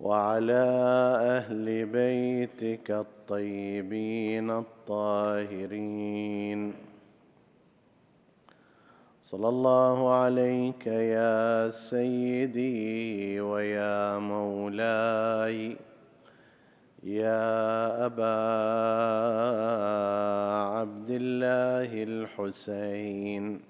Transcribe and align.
وعلى 0.00 0.64
أهل 1.36 1.86
بيتك 1.86 2.90
الطيبين 2.90 4.50
الطاهرين. 4.50 6.10
صلى 9.22 9.48
الله 9.48 10.12
عليك 10.14 10.86
يا 10.86 11.70
سيدي 11.70 13.40
ويا 13.40 14.18
مولاي 14.18 15.76
يا 17.02 18.06
أبا 18.06 18.40
عبد 20.74 21.10
الله 21.10 22.02
الحسين. 22.02 23.69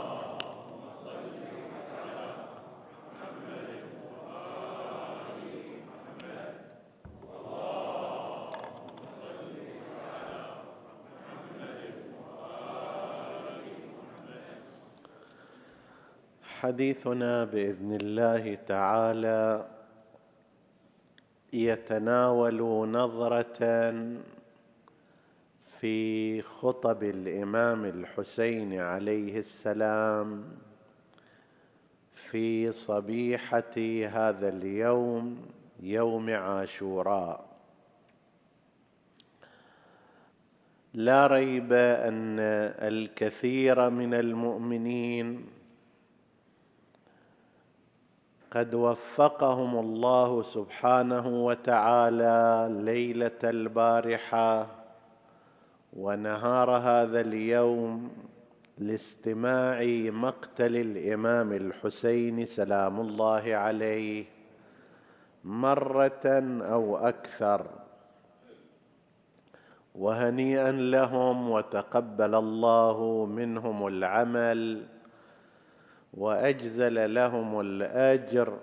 حديثنا 16.61 17.43
بإذن 17.43 17.97
الله 18.01 18.57
تعالى. 18.67 19.67
يتناول 21.53 22.61
نظرة 22.91 23.59
في 25.79 26.41
خطب 26.41 27.03
الإمام 27.03 27.85
الحسين 27.85 28.79
عليه 28.79 29.39
السلام 29.39 30.43
في 32.15 32.71
صبيحة 32.71 33.77
هذا 34.05 34.49
اليوم 34.49 35.45
يوم 35.79 36.29
عاشوراء. 36.29 37.45
لا 40.93 41.27
ريب 41.27 41.73
أن 41.73 42.39
الكثير 42.79 43.89
من 43.89 44.13
المؤمنين 44.13 45.60
قد 48.51 48.75
وفقهم 48.75 49.79
الله 49.79 50.43
سبحانه 50.43 51.45
وتعالى 51.45 52.67
ليلة 52.81 53.39
البارحة 53.43 54.67
ونهار 55.93 56.69
هذا 56.69 57.21
اليوم 57.21 58.11
لاستماع 58.77 59.83
مقتل 60.11 60.75
الإمام 60.77 61.53
الحسين 61.53 62.45
سلام 62.45 62.99
الله 62.99 63.55
عليه 63.55 64.25
مرة 65.43 66.27
أو 66.75 66.97
أكثر. 66.97 67.65
وهنيئا 69.95 70.71
لهم 70.71 71.49
وتقبل 71.49 72.35
الله 72.35 73.25
منهم 73.25 73.87
العمل. 73.87 74.85
وأجزل 76.13 77.13
لهم 77.13 77.59
الأجر 77.59 78.57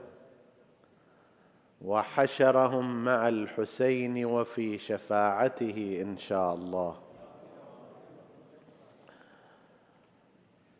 وحشرهم 1.82 3.04
مع 3.04 3.28
الحسين 3.28 4.24
وفي 4.24 4.78
شفاعته 4.78 5.98
إن 6.02 6.18
شاء 6.18 6.54
الله. 6.54 6.98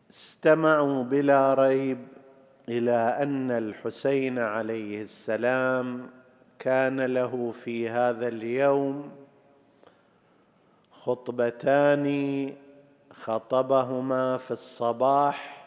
استمعوا 0.09 1.03
بلا 1.03 1.53
ريب 1.53 2.07
إلى 2.69 3.17
أن 3.21 3.51
الحسين 3.51 4.39
عليه 4.39 5.01
السلام 5.01 6.09
كان 6.59 7.01
له 7.01 7.51
في 7.51 7.89
هذا 7.89 8.27
اليوم 8.27 9.11
خطبتان 10.91 12.07
خطبهما 13.13 14.37
في 14.37 14.51
الصباح 14.51 15.58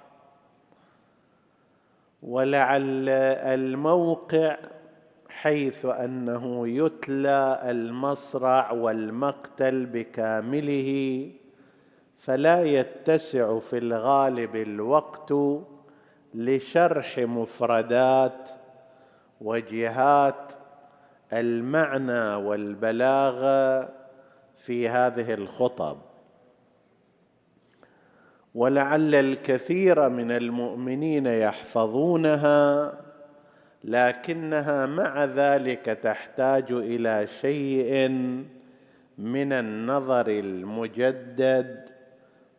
ولعل 2.22 3.08
الموقع 3.08 4.56
حيث 5.28 5.84
أنه 5.84 6.68
يتلى 6.68 7.60
المصرع 7.64 8.72
والمقتل 8.72 9.86
بكامله 9.86 11.30
فلا 12.18 12.62
يتسع 12.62 13.58
في 13.58 13.78
الغالب 13.78 14.56
الوقت 14.56 15.34
لشرح 16.34 17.18
مفردات 17.18 18.48
وجهات 19.40 20.52
المعنى 21.32 22.34
والبلاغة 22.34 23.88
في 24.56 24.88
هذه 24.88 25.34
الخطب. 25.34 25.96
ولعل 28.54 29.14
الكثير 29.14 30.08
من 30.08 30.30
المؤمنين 30.30 31.26
يحفظونها 31.26 32.92
لكنها 33.84 34.86
مع 34.86 35.24
ذلك 35.24 35.84
تحتاج 35.84 36.72
إلى 36.72 37.26
شيء 37.40 38.08
من 39.18 39.52
النظر 39.52 40.28
المجدد 40.28 41.88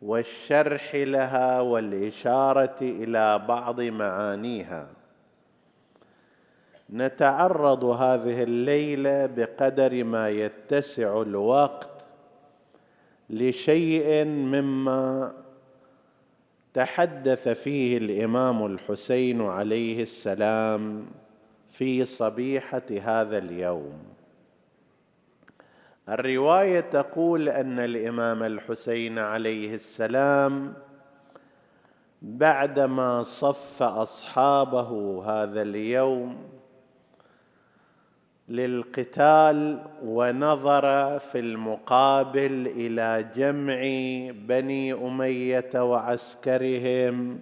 والشرح 0.02 0.94
لها 0.94 1.60
والإشارة 1.60 2.76
إلى 2.80 3.38
بعض 3.48 3.80
معانيها. 3.80 4.86
نتعرض 6.92 7.84
هذه 7.84 8.42
الليلة 8.42 9.26
بقدر 9.26 10.04
ما 10.04 10.28
يتسع 10.28 11.22
الوقت 11.22 12.06
لشيء 13.30 14.24
مما 14.24 15.43
تحدث 16.74 17.48
فيه 17.48 17.98
الإمام 17.98 18.66
الحسين 18.66 19.40
عليه 19.42 20.02
السلام 20.02 21.06
في 21.70 22.04
صبيحة 22.04 22.82
هذا 23.02 23.38
اليوم. 23.38 23.98
الرواية 26.08 26.80
تقول 26.80 27.48
أن 27.48 27.78
الإمام 27.78 28.42
الحسين 28.42 29.18
عليه 29.18 29.74
السلام 29.74 30.74
بعدما 32.22 33.22
صف 33.22 33.82
أصحابه 33.82 35.22
هذا 35.26 35.62
اليوم 35.62 36.53
للقتال 38.48 39.82
ونظر 40.04 41.18
في 41.18 41.38
المقابل 41.38 42.72
إلى 42.76 43.30
جمع 43.36 43.80
بني 44.46 44.92
أمية 44.92 45.70
وعسكرهم. 45.74 47.40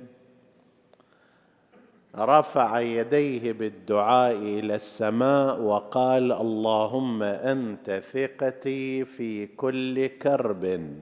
رفع 2.17 2.81
يديه 2.81 3.53
بالدعاء 3.53 4.37
إلى 4.37 4.75
السماء 4.75 5.61
وقال 5.61 6.33
اللهم 6.33 7.23
أنت 7.23 8.03
ثقتي 8.13 9.05
في 9.05 9.47
كل 9.47 10.07
كرب 10.07 10.95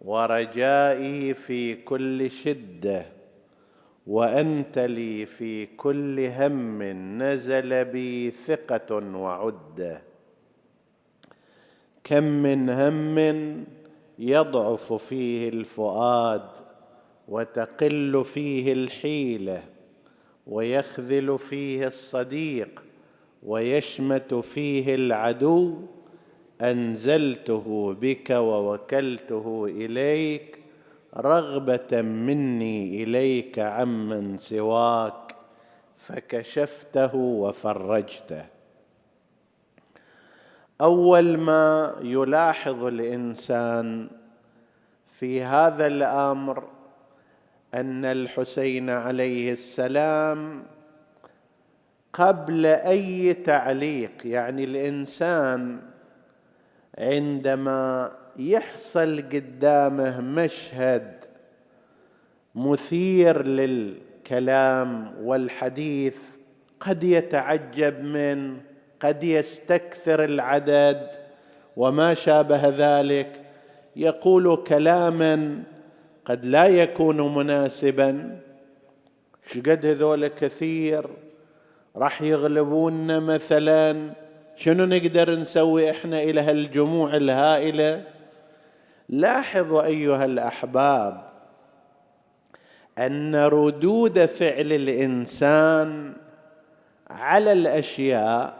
ورجائي 0.00 1.34
في 1.34 1.74
كل 1.74 2.30
شدة 2.30 3.15
وأنت 4.06 4.78
لي 4.78 5.26
في 5.26 5.66
كل 5.66 6.20
هم 6.20 6.82
نزل 7.22 7.84
بي 7.84 8.30
ثقة 8.30 9.16
وعده 9.16 10.02
كم 12.04 12.24
من 12.24 12.70
هم 12.70 13.64
يضعف 14.18 14.92
فيه 14.92 15.48
الفؤاد 15.48 16.48
وتقل 17.28 18.24
فيه 18.24 18.72
الحيلة 18.72 19.62
ويخذل 20.46 21.38
فيه 21.38 21.86
الصديق 21.86 22.82
ويشمت 23.42 24.34
فيه 24.34 24.94
العدو. 24.94 25.78
أنزلته 26.60 27.96
بك 28.00 28.30
ووكلته 28.30 29.66
إليك 29.68 30.58
رغبة 31.16 32.02
مني 32.02 33.02
إليك 33.02 33.58
عمن 33.58 34.38
سواك 34.38 35.36
فكشفته 35.98 37.14
وفرجته. 37.14 38.44
أول 40.80 41.38
ما 41.38 41.96
يلاحظ 42.02 42.84
الإنسان 42.84 44.08
في 45.18 45.42
هذا 45.42 45.86
الأمر 45.86 46.68
أن 47.74 48.04
الحسين 48.04 48.90
عليه 48.90 49.52
السلام 49.52 50.62
قبل 52.12 52.66
أي 52.66 53.34
تعليق 53.34 54.12
يعني 54.24 54.64
الإنسان 54.64 55.80
عندما 56.98 58.10
يحصل 58.38 59.22
قدامه 59.32 60.20
مشهد 60.20 61.24
مثير 62.54 63.42
للكلام 63.46 65.14
والحديث 65.22 66.18
قد 66.80 67.04
يتعجب 67.04 68.04
من 68.04 68.56
قد 69.00 69.24
يستكثر 69.24 70.24
العدد 70.24 71.10
وما 71.76 72.14
شابه 72.14 72.68
ذلك. 72.68 73.40
يقول 73.96 74.56
كلاما 74.56 75.62
قد 76.24 76.44
لا 76.44 76.66
يكون 76.66 77.34
مناسبا. 77.34 78.38
شقد 79.52 79.86
هذول 79.86 80.26
كثير 80.26 81.06
راح 81.96 82.22
يغلبونا 82.22 83.20
مثلا. 83.20 84.10
شنو 84.56 84.84
نقدر 84.84 85.34
نسوي 85.34 85.90
إحنا 85.90 86.22
إلى 86.22 86.40
هالجموع 86.40 87.16
الهائلة؟ 87.16 88.15
لاحظوا 89.08 89.82
أيها 89.82 90.24
الأحباب 90.24 91.26
أن 92.98 93.36
ردود 93.36 94.26
فعل 94.26 94.72
الإنسان 94.72 96.12
على 97.10 97.52
الأشياء 97.52 98.54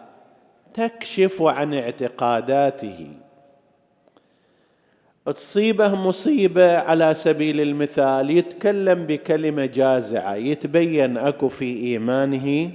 تكشف 0.75 1.43
عن 1.43 1.75
اعتقاداته. 1.75 3.09
تصيبه 5.27 5.95
مصيبة 5.95 6.79
على 6.79 7.15
سبيل 7.15 7.61
المثال 7.61 8.31
يتكلم 8.31 9.07
بكلمة 9.07 9.67
جازعة 9.67 10.35
يتبين 10.35 11.19
أكو 11.19 11.49
في 11.49 11.77
إيمانه 11.77 12.71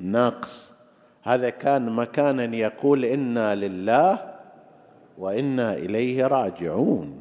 نقص. 0.00 0.72
هذا 1.22 1.50
كان 1.50 1.90
مكانا 1.90 2.56
يقول 2.56 3.04
إنا 3.04 3.54
لله 3.54 4.27
وإنا 5.18 5.74
إليه 5.74 6.26
راجعون. 6.26 7.20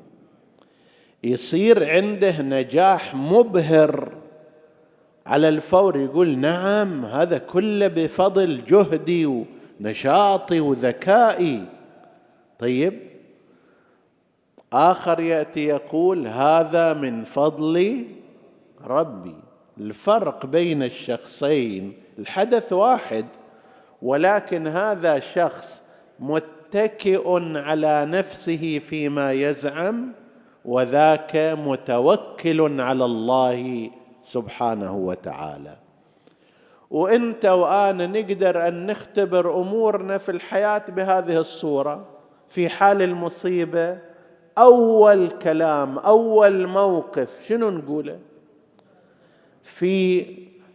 يصير 1.24 1.90
عنده 1.90 2.42
نجاح 2.42 3.16
مبهر. 3.16 4.14
على 5.26 5.50
الفور 5.50 5.98
يقول 5.98 6.38
نعم 6.38 7.06
هذا 7.06 7.38
كله 7.38 7.88
بفضل 7.88 8.64
جهدي 8.66 9.46
ونشاطي 9.80 10.60
وذكائي. 10.60 11.66
طيب 12.60 13.00
آخر 14.74 15.20
يأتي 15.20 15.66
يقول 15.66 16.28
هذا 16.28 16.94
من 16.94 17.24
فضل 17.24 18.06
ربي. 18.84 19.36
الفرق 19.78 20.46
بين 20.46 20.84
الشخصين 20.84 21.94
الحدث 22.20 22.74
واحد 22.74 23.26
ولكن 24.02 24.68
هذا 24.68 25.20
شخص 25.20 25.82
متكئ 26.68 27.58
على 27.58 28.06
نفسه 28.06 28.80
فيما 28.80 29.32
يزعم 29.32 30.12
وذاك 30.66 31.36
متوكل 31.58 32.82
على 32.82 33.06
الله 33.06 33.90
سبحانه 34.24 34.96
وتعالى. 34.96 35.76
وانت 36.92 37.46
وأنا 37.46 38.08
نقدر 38.08 38.68
أن 38.68 38.86
نختبر 38.86 39.62
أمورنا 39.62 40.18
في 40.18 40.32
الحياة 40.32 40.84
بهذه 40.88 41.38
الصورة 41.38 42.06
في 42.50 42.70
حال 42.70 43.02
المصيبة 43.02 43.98
أول 44.58 45.28
كلام 45.28 45.98
أول 46.00 46.68
موقف 46.68 47.30
شنو 47.48 47.70
نقوله؟ 47.70 48.20
في 49.64 50.26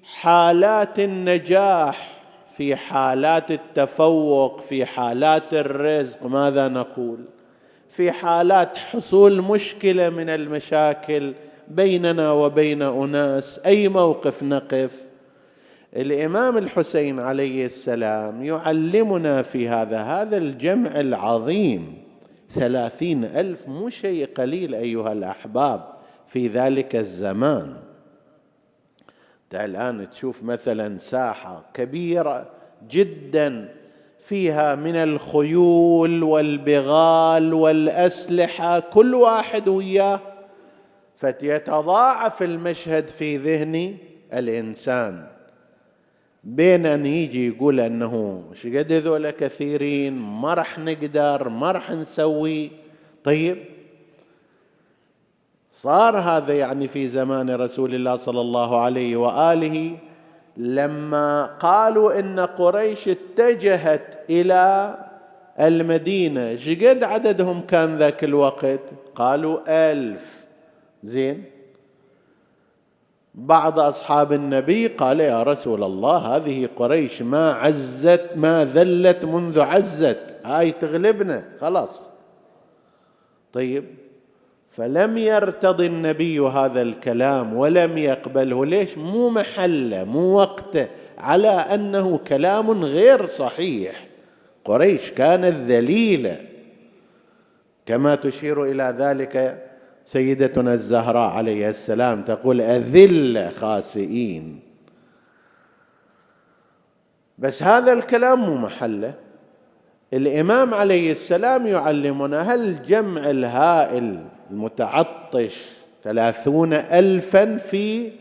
حالات 0.05 0.99
النجاح 0.99 2.22
في 2.57 2.77
حالات 2.77 3.51
التفوق 3.51 4.61
في 4.61 4.85
حالات 4.85 5.55
الرزق 5.55 6.27
ماذا 6.27 6.69
نقول؟ 6.69 7.19
في 7.89 8.13
حالات 8.13 8.77
حصول 8.77 9.43
مشكلة 9.43 10.11
من 10.11 10.29
المشاكل 10.29 11.33
بيننا 11.69 12.33
وبين 12.33 12.83
أناس. 12.83 13.61
أي 13.67 13.89
موقف 13.89 14.43
نقف؟ 14.43 14.91
الإمام 15.97 16.59
الحسين 16.59 17.21
عليه 17.21 17.67
السلام 17.67 18.45
يعلمنا 18.45 19.43
في 19.43 19.69
هذا 19.69 19.99
هذا 19.99 20.37
الجمع 20.37 21.01
العظيم. 21.01 22.03
ثلاثين 22.51 23.25
ألف 23.25 23.69
مو 23.69 23.91
شيء 23.91 24.29
قليل 24.35 24.75
أيها 24.75 25.13
الأحباب 25.13 25.85
في 26.27 26.49
ذلك 26.49 26.97
الزمان. 26.97 27.77
الآن 29.55 30.11
تشوف 30.11 30.43
مثلا 30.43 30.99
ساحة 30.99 31.65
كبيرة 31.75 32.51
جدا 32.91 33.75
فيها 34.21 34.75
من 34.75 34.97
الخيول 34.97 36.23
والبغال 36.23 37.55
والأسلحة 37.55 38.81
كل 38.81 39.15
واحد 39.15 39.69
وياه. 39.69 40.21
فيتضاعف 41.17 42.43
المشهد 42.43 43.09
في 43.09 43.37
ذهن 43.37 43.97
الإنسان. 44.33 45.27
بين 46.45 46.87
أن 46.87 47.07
يجي 47.07 47.49
يقول 47.49 47.81
أنه 47.81 48.45
شقد 48.63 48.93
هذول 48.93 49.31
كثيرين؟ 49.31 50.13
ما 50.13 50.55
راح 50.55 50.79
نقدر 50.79 51.49
ما 51.49 51.73
راح 51.73 51.91
نسوي. 51.91 52.71
طيب 53.25 53.59
صار 55.83 56.19
هذا 56.19 56.53
يعني 56.55 56.89
في 56.89 57.09
زمان 57.09 57.51
رسول 57.51 57.95
الله 57.95 58.17
صلى 58.17 58.41
الله 58.41 58.81
عليه 58.81 59.17
وآله 59.17 59.97
لما 60.57 61.45
قالوا 61.45 62.21
إن 62.21 62.41
قريش 62.41 63.09
اتجهت 63.09 64.19
إلى 64.31 64.95
المدينة 65.61 66.57
شقد 66.57 67.05
عددهم 67.05 67.61
كان 67.61 67.97
ذاك 67.97 68.25
الوقت؟ 68.25 68.81
قالوا 69.15 69.61
ألف. 69.69 70.45
زين. 71.05 71.45
بعض 73.35 73.79
أصحاب 73.79 74.33
النبي 74.33 74.87
قال 74.87 75.21
يا 75.21 75.43
رسول 75.43 75.83
الله 75.83 76.37
هذه 76.37 76.69
قريش 76.77 77.23
ما 77.23 77.53
عزت 77.53 78.31
ما 78.37 78.65
ذلت 78.65 79.25
منذ 79.25 79.61
عزت. 79.61 80.35
هاي 80.45 80.73
تغلبنا 80.73 81.45
خلاص. 81.61 82.11
طيب. 83.53 84.12
فلم 84.73 85.19
يرتضي 85.19 85.87
النبي 85.87 86.41
هذا 86.41 86.83
الكلام 86.83 87.57
ولم 87.57 87.99
يقبله. 87.99 88.67
ليش؟ 88.67 88.99
مو 88.99 89.31
محله 89.31 90.05
مو 90.05 90.39
وقته 90.39 90.87
على 91.19 91.49
أنه 91.49 92.19
كلام 92.19 92.85
غير 92.85 93.27
صحيح. 93.27 94.07
قريش 94.65 95.11
كانت 95.11 95.71
ذليلة. 95.71 96.41
كما 97.87 98.15
تشير 98.15 98.65
إلى 98.65 98.95
ذلك 98.99 99.65
سيدتنا 100.07 100.75
الزهراء 100.75 101.31
عليه 101.31 101.69
السلام 101.69 102.23
تقول 102.23 102.61
اذل 102.61 103.51
خاسئين. 103.53 104.61
بس 107.39 107.63
هذا 107.63 107.93
الكلام 107.93 108.41
مو 108.41 108.57
محله. 108.57 109.15
الإمام 110.13 110.75
عليه 110.75 111.13
السلام 111.13 111.67
يعلمنا 111.67 112.55
هل 112.55 112.83
جمع 112.83 113.31
الهائل 113.31 114.25
المتعطش 114.53 115.55
ثلاثون 116.05 116.73
الفا 116.73 117.57
في 117.57 118.13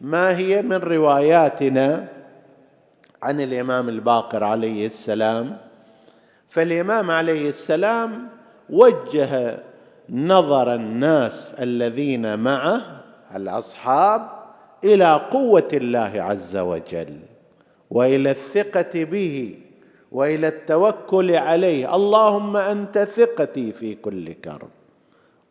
ما 0.00 0.36
هي 0.36 0.62
من 0.62 0.76
رواياتنا 0.76 2.08
عن 3.22 3.40
الإمام 3.40 3.88
الباقر 3.88 4.44
عليه 4.44 4.86
السلام. 4.86 5.56
فالإمام 6.48 7.10
عليه 7.10 7.48
السلام 7.48 8.28
وجه 8.70 9.58
نظر 10.10 10.74
الناس 10.74 11.54
الذين 11.58 12.38
معه 12.38 12.80
الأصحاب 13.36 14.28
إلى 14.84 15.14
قوة 15.30 15.68
الله 15.72 16.12
عز 16.22 16.56
وجل 16.56 17.18
وإلى 17.90 18.30
الثقة 18.30 19.04
به 19.04 19.58
وإلى 20.12 20.48
التوكل 20.48 21.36
عليه. 21.36 21.94
اللهم 21.94 22.56
أنت 22.56 22.98
ثقتي 22.98 23.72
في 23.72 23.94
كل 23.94 24.32
كرب. 24.32 24.68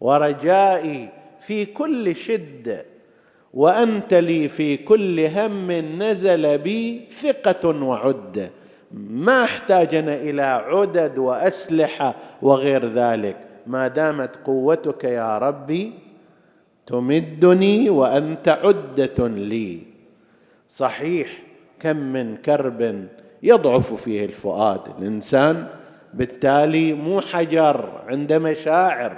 ورجائي 0.06 1.10
في 1.48 1.66
كل 1.66 2.16
شده 2.16 2.86
وأنت 3.54 4.14
لي 4.14 4.48
في 4.50 4.78
كل 4.78 5.20
هم 5.20 5.72
نزل 5.72 6.58
بي 6.58 7.02
ثقة 7.22 7.84
وعده 7.84 8.50
ما 8.92 9.44
احتاجنا 9.44 10.16
إلى 10.16 10.42
عدد 10.42 11.18
وأسلحة 11.18 12.16
وغير 12.42 12.86
ذلك. 12.86 13.38
ما 13.68 13.88
دامت 13.88 14.36
قوتك 14.46 15.04
يا 15.04 15.38
ربي 15.38 15.94
تمدني 16.88 17.90
وأنت 17.90 18.50
عدة 18.50 19.28
لي. 19.28 19.80
صحيح 20.76 21.28
كم 21.80 21.98
من 21.98 22.38
كرب 22.38 23.08
يضعف 23.44 23.94
فيه 23.94 24.26
الفؤاد. 24.26 24.82
الإنسان 25.00 25.68
بالتالي 26.14 26.94
مو 26.94 27.22
حجر 27.22 27.90
عنده 28.08 28.40
مشاعر. 28.40 29.18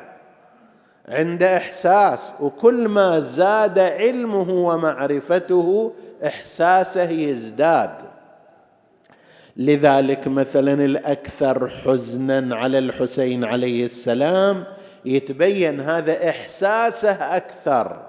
عنده 1.10 1.58
إحساس 1.58 2.34
وكل 2.40 2.88
ما 2.88 3.20
زاد 3.20 3.80
علمه 3.80 4.50
ومعرفته 4.50 5.94
إحساسه 6.26 7.10
يزداد. 7.10 7.92
لذلك 9.58 10.28
مثلا 10.28 10.74
الأكثر 10.74 11.70
حزنا 11.70 12.56
على 12.56 12.80
الحسين 12.80 13.44
عليه 13.44 13.86
السلام 13.86 14.64
يتبين 15.06 15.80
هذا 15.80 16.30
إحساسه 16.30 17.12
أكثر 17.12 18.00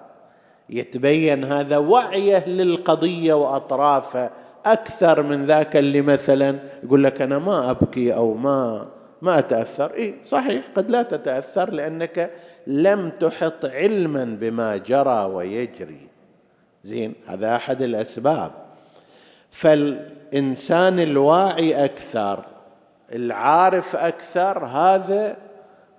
يتبين 0.71 1.45
هذا 1.45 1.77
وعيه 1.77 2.49
للقضية 2.49 3.33
وأطرافه 3.33 4.31
أكثر 4.67 5.23
من 5.23 5.47
ذاك 5.47 5.77
اللي 5.77 6.03
مثلا 6.03 6.59
يقول 6.85 7.05
لك 7.05 7.23
أنا 7.23 7.39
ما 7.39 7.71
أبكي 7.71 8.15
أو 8.15 8.35
ما 8.35 8.87
ما 9.23 9.39
أتأثر. 9.39 9.95
اي 9.95 10.15
صحيح 10.27 10.63
قد 10.77 10.91
لا 10.91 11.03
تتأثر 11.03 11.71
لأنك 11.71 12.31
لم 12.69 13.09
تحط 13.09 13.65
علما 13.65 14.25
بما 14.25 14.77
جرى 14.77 15.25
ويجري. 15.25 16.01
زين 16.85 17.15
هذا 17.27 17.57
أحد 17.57 17.83
الأسباب. 17.83 18.51
فالإنسان 19.51 21.01
الواعي 21.01 21.85
أكثر 21.85 22.45
العارف 23.13 23.97
أكثر 23.97 24.65
هذا 24.65 25.37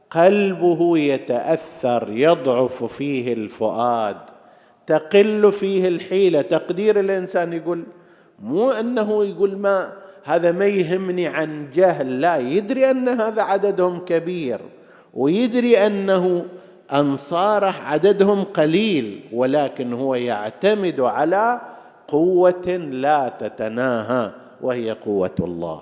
قلبه 0.10 0.98
يتأثر 0.98 2.08
يضعف 2.10 2.84
فيه 2.84 3.34
الفؤاد 3.34 4.18
تقل 4.88 5.52
فيه 5.52 5.88
الحيلة. 5.88 6.42
تقدير 6.42 7.00
الإنسان 7.00 7.54
يقول 7.54 7.84
مو 8.40 8.72
أنه 8.72 9.26
يقول 9.26 9.58
ما 9.58 9.94
هذا 10.24 10.52
ما 10.52 10.66
يهمني 10.66 11.28
عن 11.28 11.70
جهل 11.70 12.22
لا 12.22 12.38
يدري 12.38 12.92
أن 12.92 13.08
هذا 13.08 13.42
عددهم 13.42 14.06
كبير. 14.06 14.60
ويدري 15.14 15.78
أنه 15.78 16.46
انصاره 16.94 17.76
عددهم 17.86 18.44
قليل 18.44 19.20
ولكن 19.34 19.94
هو 19.94 20.16
يعتمد 20.16 21.00
على 21.00 21.62
قوة 22.08 22.68
لا 22.92 23.30
تتناهى 23.40 24.32
وهي 24.62 24.92
قوة 24.92 25.36
الله. 25.40 25.82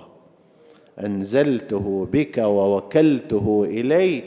أنزلته 1.04 2.08
بك 2.12 2.38
ووكلته 2.38 3.64
إليك 3.68 4.24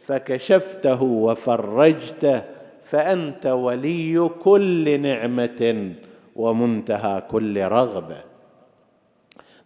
فكشفته 0.00 1.02
وفرجته 1.02 2.42
فأنت 2.84 3.46
ولي 3.46 4.30
كل 4.42 5.00
نعمة 5.00 5.92
ومنتهى 6.36 7.22
كل 7.30 7.62
رغبة. 7.62 8.16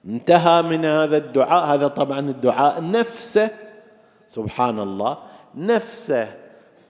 انتهى 0.04 0.62
من 0.62 0.84
هذا 0.84 1.16
الدعاء 1.16 1.74
هذا 1.74 1.86
طبعا 1.88 2.20
الدعاء 2.20 2.90
نفسه 2.90 3.50
سبحان 4.34 4.78
الله 4.78 5.18
نفسه 5.54 6.28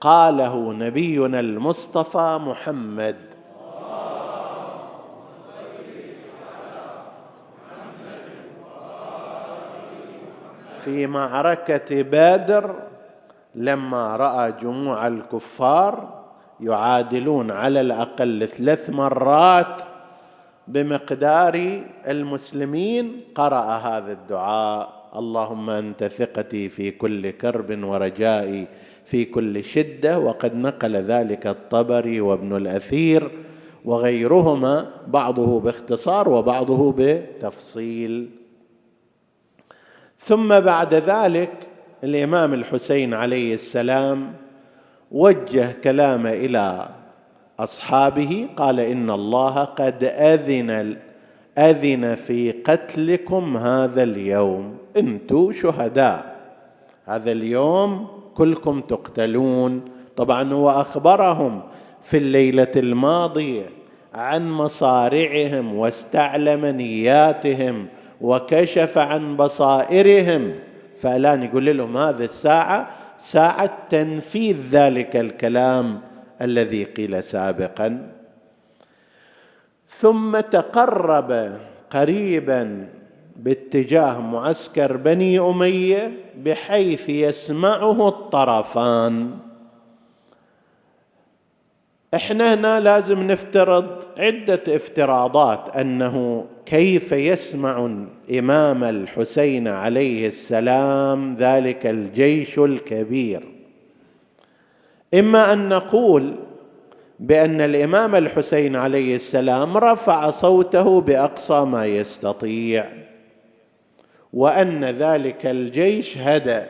قاله 0.01 0.73
نبينا 0.73 1.39
المصطفى 1.39 2.39
محمد. 2.41 3.15
في 10.85 11.07
معركة 11.07 12.01
بدر 12.01 12.75
لما 13.55 14.15
رأى 14.15 14.51
جموع 14.51 15.07
الكفار 15.07 16.23
يعادلون 16.59 17.51
على 17.51 17.81
الأقل 17.81 18.47
ثلاث 18.47 18.89
مرات 18.89 19.81
بمقدار 20.67 21.81
المسلمين 22.07 23.21
قرأ 23.35 23.77
هذا 23.77 24.11
الدعاء. 24.11 25.04
اللهم 25.15 25.69
أنت 25.69 26.03
ثقتي 26.03 26.69
في 26.69 26.91
كل 26.91 27.31
كرب 27.31 27.83
ورجائي 27.83 28.67
في 29.05 29.25
كل 29.25 29.63
شدة 29.63 30.19
وقد 30.19 30.55
نقل 30.55 30.95
ذلك 30.95 31.47
الطبري 31.47 32.21
وابن 32.21 32.55
الأثير 32.57 33.31
وغيرهما 33.85 34.91
بعضه 35.07 35.59
باختصار 35.59 36.29
وبعضه 36.29 36.93
بتفصيل. 36.97 38.29
ثم 40.19 40.59
بعد 40.59 40.93
ذلك 40.93 41.51
الإمام 42.03 42.53
الحسين 42.53 43.13
عليه 43.13 43.53
السلام 43.53 44.33
وجه 45.11 45.71
كلامه 45.83 46.33
إلى 46.33 46.89
أصحابه 47.59 48.47
قال 48.57 48.79
إن 48.79 49.09
الله 49.09 49.63
قد 49.63 50.03
أذن 50.03 50.97
أذن 51.57 52.15
في 52.15 52.51
قتلكم 52.51 53.57
هذا 53.57 54.03
اليوم. 54.03 54.77
أنتم 54.97 55.51
شهداء. 55.53 56.35
هذا 57.05 57.31
اليوم 57.31 58.07
كلكم 58.35 58.81
تقتلون. 58.81 59.81
طبعا 60.17 60.53
هو 60.53 60.69
اخبرهم 60.69 61.61
في 62.03 62.17
الليلة 62.17 62.71
الماضية 62.75 63.65
عن 64.13 64.51
مصارعهم 64.51 65.75
واستعلم 65.75 66.65
نياتهم 66.65 67.87
وكشف 68.21 68.97
عن 68.97 69.37
بصائرهم. 69.37 70.53
فالان 70.99 71.43
يقول 71.43 71.77
لهم 71.77 71.97
هذه 71.97 72.23
الساعة. 72.23 72.89
ساعة 73.19 73.77
تنفيذ 73.89 74.55
ذلك 74.71 75.15
الكلام 75.15 75.99
الذي 76.41 76.83
قيل 76.83 77.23
سابقا. 77.23 78.14
ثم 79.97 80.39
تقرب 80.39 81.57
قريبا 81.89 82.87
باتجاه 83.35 84.21
معسكر 84.21 84.97
بني 84.97 85.39
أمية 85.39 86.11
بحيث 86.43 87.09
يسمعه 87.09 88.07
الطرفان. 88.07 89.31
إحنا 92.13 92.53
هنا 92.53 92.79
لازم 92.79 93.31
نفترض 93.31 94.03
عدة 94.17 94.63
افتراضات 94.67 95.75
أنه 95.77 96.45
كيف 96.65 97.11
يسمع 97.11 97.85
الإمام 97.85 98.83
الحسين 98.83 99.67
عليه 99.67 100.27
السلام 100.27 101.35
ذلك 101.35 101.85
الجيش 101.87 102.59
الكبير. 102.59 103.43
إما 105.13 105.53
أن 105.53 105.69
نقول 105.69 106.35
بأن 107.19 107.61
الإمام 107.61 108.15
الحسين 108.15 108.75
عليه 108.75 109.15
السلام 109.15 109.77
رفع 109.77 110.31
صوته 110.31 111.01
بأقصى 111.01 111.59
ما 111.59 111.85
يستطيع 111.85 112.85
وأن 114.33 114.85
ذلك 114.85 115.45
الجيش 115.45 116.17
هدأ. 116.17 116.69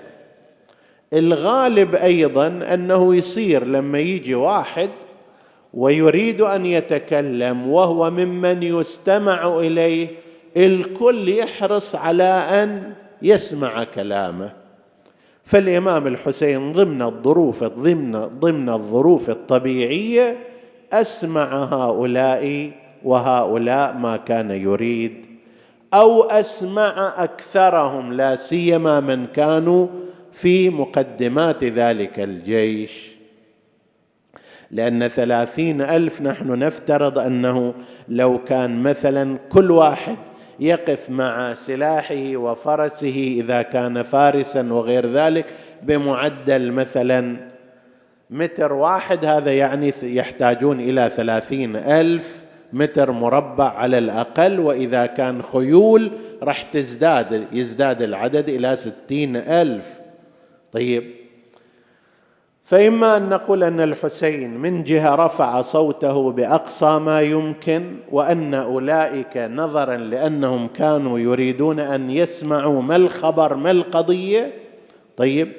الغالب 1.13 1.95
أيضا 1.95 2.47
أنه 2.47 3.15
يصير 3.15 3.67
لما 3.67 3.99
يجي 3.99 4.35
واحد 4.35 4.89
ويريد 5.73 6.41
أن 6.41 6.65
يتكلم 6.65 7.67
وهو 7.69 8.11
ممن 8.11 8.63
يستمع 8.63 9.57
إليه 9.59 10.07
الكل 10.57 11.29
يحرص 11.29 11.95
على 11.95 12.23
أن 12.63 12.93
يسمع 13.21 13.83
كلامه. 13.83 14.64
فالإمام 15.45 16.07
الحسين 16.07 16.71
ضمن 16.71 17.01
الظروف 17.01 17.63
ضمن 17.63 18.11
ضمن 18.11 18.69
الظروف 18.69 19.29
الطبيعية 19.29 20.37
أسمع 20.93 21.63
هؤلاء 21.63 22.71
وهؤلاء 23.03 23.93
ما 23.93 24.17
كان 24.17 24.51
يريد 24.51 25.25
أو 25.93 26.23
أسمع 26.23 27.13
أكثرهم 27.17 28.13
لا 28.13 28.35
سيما 28.35 28.99
من 28.99 29.25
كانوا 29.25 29.87
في 30.33 30.69
مقدمات 30.69 31.63
ذلك 31.63 32.19
الجيش. 32.19 33.15
لأن 34.71 35.07
ثلاثين 35.07 35.81
ألف 35.81 36.21
نحن 36.21 36.59
نفترض 36.59 37.19
أنه 37.19 37.73
لو 38.09 38.43
كان 38.43 38.83
مثلا 38.83 39.37
كل 39.49 39.71
واحد 39.71 40.17
يقف 40.59 41.09
مع 41.09 41.53
سلاحه 41.53 42.37
وفرسه 42.37 43.37
إذا 43.39 43.61
كان 43.61 44.03
فارسا 44.03 44.73
وغير 44.73 45.11
ذلك 45.11 45.45
بمعدل 45.83 46.71
مثلا 46.71 47.35
متر 48.29 48.73
واحد. 48.73 49.25
هذا 49.25 49.53
يعني 49.53 49.93
يحتاجون 50.03 50.79
إلى 50.79 51.11
ثلاثين 51.15 51.75
ألف 51.75 52.35
متر 52.73 53.11
مربع 53.11 53.69
على 53.69 53.97
الأقل 53.97 54.59
وإذا 54.59 55.05
كان 55.05 55.41
خيول 55.43 56.11
راح 56.43 56.61
تزداد 56.61 57.47
يزداد 57.51 58.01
العدد 58.01 58.49
إلى 58.49 58.75
ستين 58.75 59.35
ألف. 59.35 59.99
طيب 60.71 61.24
فإما 62.65 63.17
أن 63.17 63.29
نقول 63.29 63.63
أن 63.63 63.79
الحسين 63.79 64.57
من 64.57 64.83
جهة 64.83 65.15
رفع 65.15 65.61
صوته 65.61 66.31
بأقصى 66.31 66.99
ما 66.99 67.21
يمكن 67.21 67.95
وأن 68.11 68.53
أولئك 68.53 69.37
نظرا 69.37 69.95
لأنهم 69.95 70.67
كانوا 70.67 71.19
يريدون 71.19 71.79
أن 71.79 72.11
يسمعوا 72.11 72.81
ما 72.81 72.95
الخبر 72.95 73.55
ما 73.55 73.71
القضية. 73.71 74.53
طيب. 75.17 75.51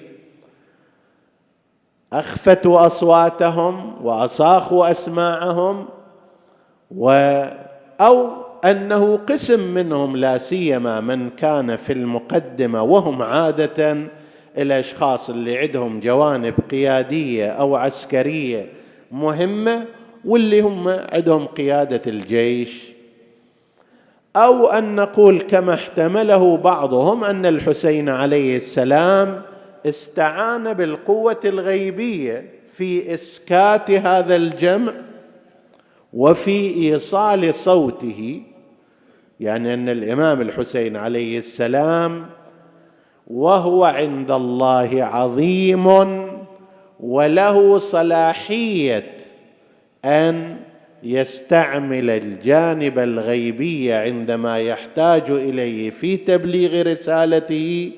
أخفتوا 2.12 2.86
أصواتهم 2.86 3.94
وأصاخوا 4.04 4.90
أسماعهم 4.90 5.86
و 6.96 7.10
أو 8.00 8.28
أنه 8.64 9.16
قسم 9.16 9.60
منهم 9.60 10.16
لا 10.16 10.38
سيما 10.38 11.00
من 11.00 11.30
كان 11.30 11.76
في 11.76 11.92
المقدمة 11.92 12.82
وهم 12.82 13.22
عادة 13.22 13.96
الأشخاص 14.58 15.30
اللي 15.30 15.58
عندهم 15.58 16.00
جوانب 16.00 16.54
قيادية 16.70 17.46
أو 17.46 17.76
عسكرية 17.76 18.68
مهمة 19.12 19.84
واللي 20.24 20.60
هم 20.60 20.88
عندهم 20.88 21.46
قيادة 21.46 22.02
الجيش. 22.06 22.96
أو 24.36 24.66
أن 24.66 24.94
نقول 24.94 25.40
كما 25.40 25.74
احتمله 25.74 26.56
بعضهم 26.56 27.24
أن 27.24 27.46
الحسين 27.46 28.08
عليه 28.08 28.56
السلام 28.56 29.42
استعان 29.86 30.72
بالقوة 30.72 31.40
الغيبية 31.44 32.50
في 32.74 33.14
إسكات 33.14 33.90
هذا 33.90 34.36
الجمع 34.36 34.92
وفي 36.12 36.74
إيصال 36.74 37.54
صوته 37.54 38.42
يعني 39.40 39.74
أن 39.74 39.88
الإمام 39.88 40.40
الحسين 40.40 40.96
عليه 40.96 41.38
السلام 41.38 42.26
وهو 43.26 43.84
عند 43.84 44.30
الله 44.30 45.04
عظيم 45.04 45.86
وله 47.00 47.78
صلاحية 47.78 49.12
أن 50.04 50.56
يستعمل 51.02 52.10
الجانب 52.10 52.98
الغيبي 52.98 53.92
عندما 53.92 54.58
يحتاج 54.58 55.30
إليه 55.30 55.90
في 55.90 56.16
تبليغ 56.16 56.82
رسالته. 56.92 57.92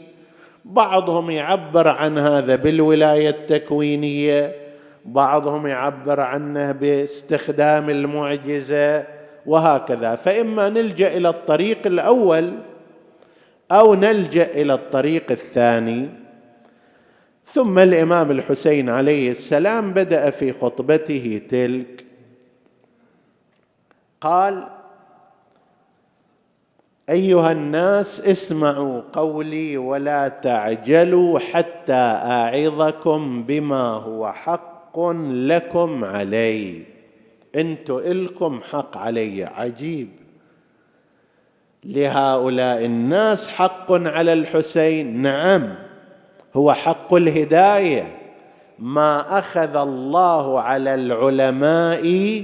بعضهم 0.65 1.31
يعبر 1.31 1.89
عن 1.89 2.19
هذا 2.19 2.57
بالولاية 2.57 3.29
التكوينية 3.29 4.53
بعضهم 5.05 5.67
يعبر 5.67 6.21
عنه 6.21 6.73
باستخدام 6.73 7.91
المعجزة 7.91 9.05
وهكذا. 9.47 10.17
فإما 10.17 10.69
نلجأ 10.69 11.17
إلى 11.17 11.29
الطريق 11.29 11.87
الأول 11.87 12.53
أو 13.73 13.95
نلجأ 13.95 14.45
إلى 14.45 14.75
الطريق 14.75 15.31
الثاني. 15.31 16.09
ثم 17.47 17.79
الإمام 17.79 18.31
الحسين 18.31 18.89
عليه 18.89 19.31
السلام 19.33 19.93
بدأ 19.93 20.31
في 20.31 20.53
خطبته 20.53 21.41
تلك. 21.49 22.05
قال 24.21 24.69
أيها 27.09 27.53
الناس 27.53 28.21
اسمعوا 28.21 29.03
قولي 29.13 29.77
ولا 29.77 30.29
تعجلوا 30.29 31.39
حتى 31.39 31.93
أعظكم 31.93 33.43
بما 33.43 33.89
هو 33.91 34.33
حق 34.33 35.01
لكم 35.31 36.05
علي 36.05 36.83
انت 37.57 37.91
الكم 37.91 38.61
حق 38.71 38.97
علي 38.97 39.45
عجيب. 39.45 40.09
لهؤلاء 41.85 42.85
الناس 42.85 43.49
حق 43.49 43.93
على 43.93 44.33
الحسين؟ 44.33 45.23
نعم 45.23 45.75
هو 46.57 46.73
حق 46.73 47.15
الهداية. 47.15 48.15
ما 48.79 49.39
أخذ 49.39 49.77
الله 49.77 50.61
على 50.61 50.95
العلماء 50.95 52.43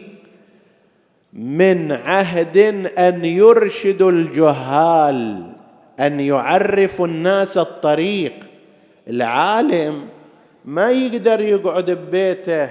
من 1.32 1.92
عهد 1.92 2.56
أن 2.98 3.24
يرشدوا 3.24 4.12
الجهال 4.12 5.46
أن 6.00 6.20
يعرفوا 6.20 7.06
الناس 7.06 7.58
الطريق. 7.58 8.32
العالم 9.08 10.04
ما 10.64 10.90
يقدر 10.90 11.40
يقعد 11.40 11.90
ببيته 11.90 12.70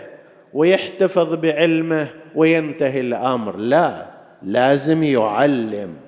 ويحتفظ 0.53 1.33
بعلمه 1.33 2.07
وينتهي 2.35 2.99
الأمر. 2.99 3.57
لا 3.57 4.05
لازم 4.43 5.03
يعلم. 5.03 6.02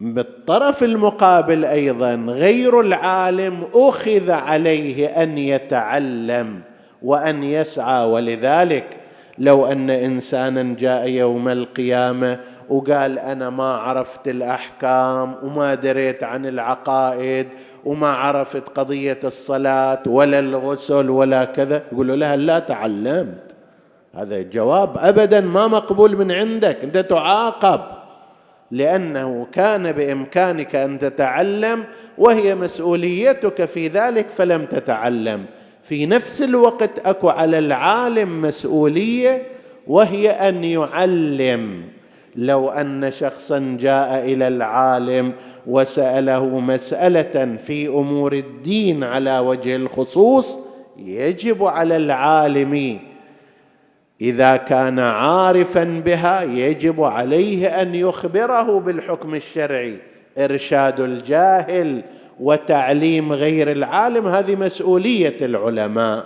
بالطرف 0.00 0.84
المقابل 0.84 1.64
أيضا 1.64 2.14
غير 2.14 2.80
العالم 2.80 3.64
أخذ 3.74 4.30
عليه 4.30 5.06
أن 5.06 5.38
يتعلم 5.38 6.60
وأن 7.02 7.44
يسعى 7.44 8.06
ولذلك 8.06 8.86
لو 9.38 9.66
أن 9.66 9.90
انسانا 9.90 10.74
جاء 10.74 11.08
يوم 11.08 11.48
القيامة 11.48 12.40
وقال 12.68 13.18
أنا 13.18 13.50
ما 13.50 13.74
عرفت 13.76 14.28
الأحكام 14.28 15.34
وما 15.42 15.74
دريت 15.74 16.24
عن 16.24 16.46
العقائد 16.46 17.46
وما 17.84 18.08
عرفت 18.08 18.68
قضية 18.68 19.18
الصلاة 19.24 20.02
ولا 20.06 20.38
الغسل 20.38 21.10
ولا 21.10 21.44
كذا 21.44 21.82
يقول 21.92 22.20
لها 22.20 22.36
لا 22.36 22.58
تعلمت؟ 22.58 23.56
هذا 24.14 24.42
جواب 24.42 24.98
ابدا 24.98 25.40
ما 25.40 25.66
مقبول 25.66 26.16
من 26.16 26.32
عندك 26.32 26.84
أنت 26.84 26.98
تعاقب. 26.98 27.95
لأنه 28.70 29.46
كان 29.52 29.92
بإمكانك 29.92 30.76
أن 30.76 30.98
تتعلم 30.98 31.84
وهي 32.18 32.54
مسؤوليتك 32.54 33.64
في 33.64 33.88
ذلك 33.88 34.26
فلم 34.36 34.64
تتعلم. 34.64 35.44
في 35.82 36.06
نفس 36.06 36.42
الوقت 36.42 36.90
أكو 37.06 37.28
على 37.28 37.58
العالم 37.58 38.42
مسؤولية 38.42 39.42
وهي 39.86 40.30
أن 40.30 40.64
يعلم. 40.64 41.82
لو 42.36 42.68
أن 42.68 43.10
شخصا 43.12 43.76
جاء 43.80 44.24
إلى 44.32 44.48
العالم 44.48 45.32
وسأله 45.66 46.58
مسألة 46.58 47.56
في 47.66 47.88
أمور 47.88 48.32
الدين 48.32 49.04
على 49.04 49.38
وجه 49.38 49.76
الخصوص 49.76 50.58
يجب 50.98 51.64
على 51.64 51.96
العالم 51.96 52.98
إذا 54.20 54.56
كان 54.56 54.98
عارفا 54.98 55.84
بها 55.84 56.42
يجب 56.42 57.02
عليه 57.02 57.82
أن 57.82 57.94
يخبره 57.94 58.80
بالحكم 58.80 59.34
الشرعي. 59.34 59.98
إرشاد 60.38 61.00
الجاهل 61.00 62.02
وتعليم 62.40 63.32
غير 63.32 63.72
العالم 63.72 64.26
هذه 64.26 64.56
مسؤولية 64.56 65.36
العلماء. 65.40 66.24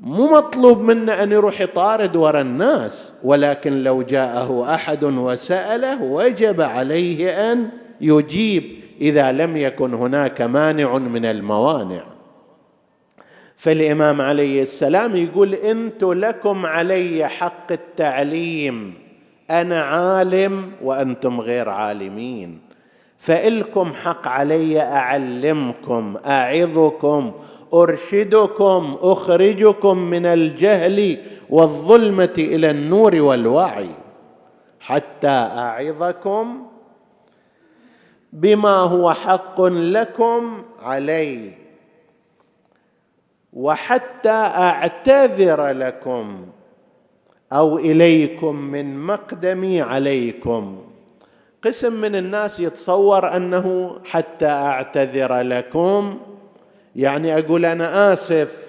مو 0.00 0.30
مطلوب 0.30 0.80
منا 0.80 1.22
أن 1.22 1.32
يروح 1.32 1.60
يطارد 1.60 2.16
وراء 2.16 2.42
الناس 2.42 3.12
ولكن 3.24 3.82
لو 3.82 4.02
جاءه 4.02 4.74
أحد 4.74 5.04
وسأله 5.04 6.02
وجب 6.02 6.60
عليه 6.60 7.52
أن 7.52 7.68
يجيب 8.00 8.64
إذا 9.00 9.32
لم 9.32 9.56
يكن 9.56 9.94
هناك 9.94 10.42
مانع 10.42 10.98
من 10.98 11.24
الموانع. 11.24 12.11
فالإمام 13.62 14.20
عليه 14.20 14.62
السلام 14.62 15.16
يقول 15.16 15.54
انت 15.54 16.02
لكم 16.02 16.66
علي 16.66 17.28
حق 17.28 17.72
التعليم. 17.72 18.94
أنا 19.50 19.82
عالم 19.82 20.72
وأنتم 20.82 21.40
غير 21.40 21.68
عالمين. 21.68 22.60
فإلكم 23.18 23.92
حق 23.92 24.28
علي 24.28 24.80
أعلمكم 24.80 26.16
أعظكم 26.26 27.32
أرشدكم 27.74 28.96
أخرجكم 29.00 29.98
من 29.98 30.26
الجهل 30.26 31.18
والظلمة 31.50 32.34
إلى 32.38 32.70
النور 32.70 33.20
والوعي. 33.20 33.90
حتى 34.80 35.48
أعظكم 35.56 36.66
بما 38.32 38.76
هو 38.76 39.12
حق 39.12 39.60
لكم 39.62 40.62
علي. 40.82 41.61
وحتى 43.52 44.30
أعتذر 44.30 45.68
لكم 45.68 46.46
أو 47.52 47.78
إليكم 47.78 48.56
من 48.56 49.06
مقدمي 49.06 49.80
عليكم. 49.80 50.84
قسم 51.64 51.92
من 51.92 52.16
الناس 52.16 52.60
يتصور 52.60 53.36
أنه 53.36 53.96
حتى 54.04 54.46
أعتذر 54.46 55.40
لكم. 55.40 56.20
يعني 56.96 57.38
أقول 57.38 57.64
أنا 57.64 58.12
آسف 58.12 58.62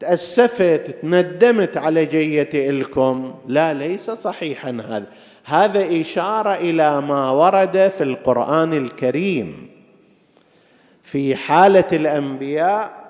تأسفت 0.00 0.96
تندمت 1.02 1.76
على 1.76 2.06
جيتي 2.06 2.70
لكم 2.70 3.34
لا 3.46 3.74
ليس 3.74 4.10
صحيحا 4.10 4.70
هذا. 4.70 5.06
هذا 5.44 6.00
إشارة 6.00 6.54
إلى 6.54 7.00
ما 7.00 7.30
ورد 7.30 7.92
في 7.98 8.04
القرآن 8.04 8.72
الكريم. 8.72 9.70
في 11.02 11.36
حالة 11.36 11.84
الأنبياء 11.92 13.03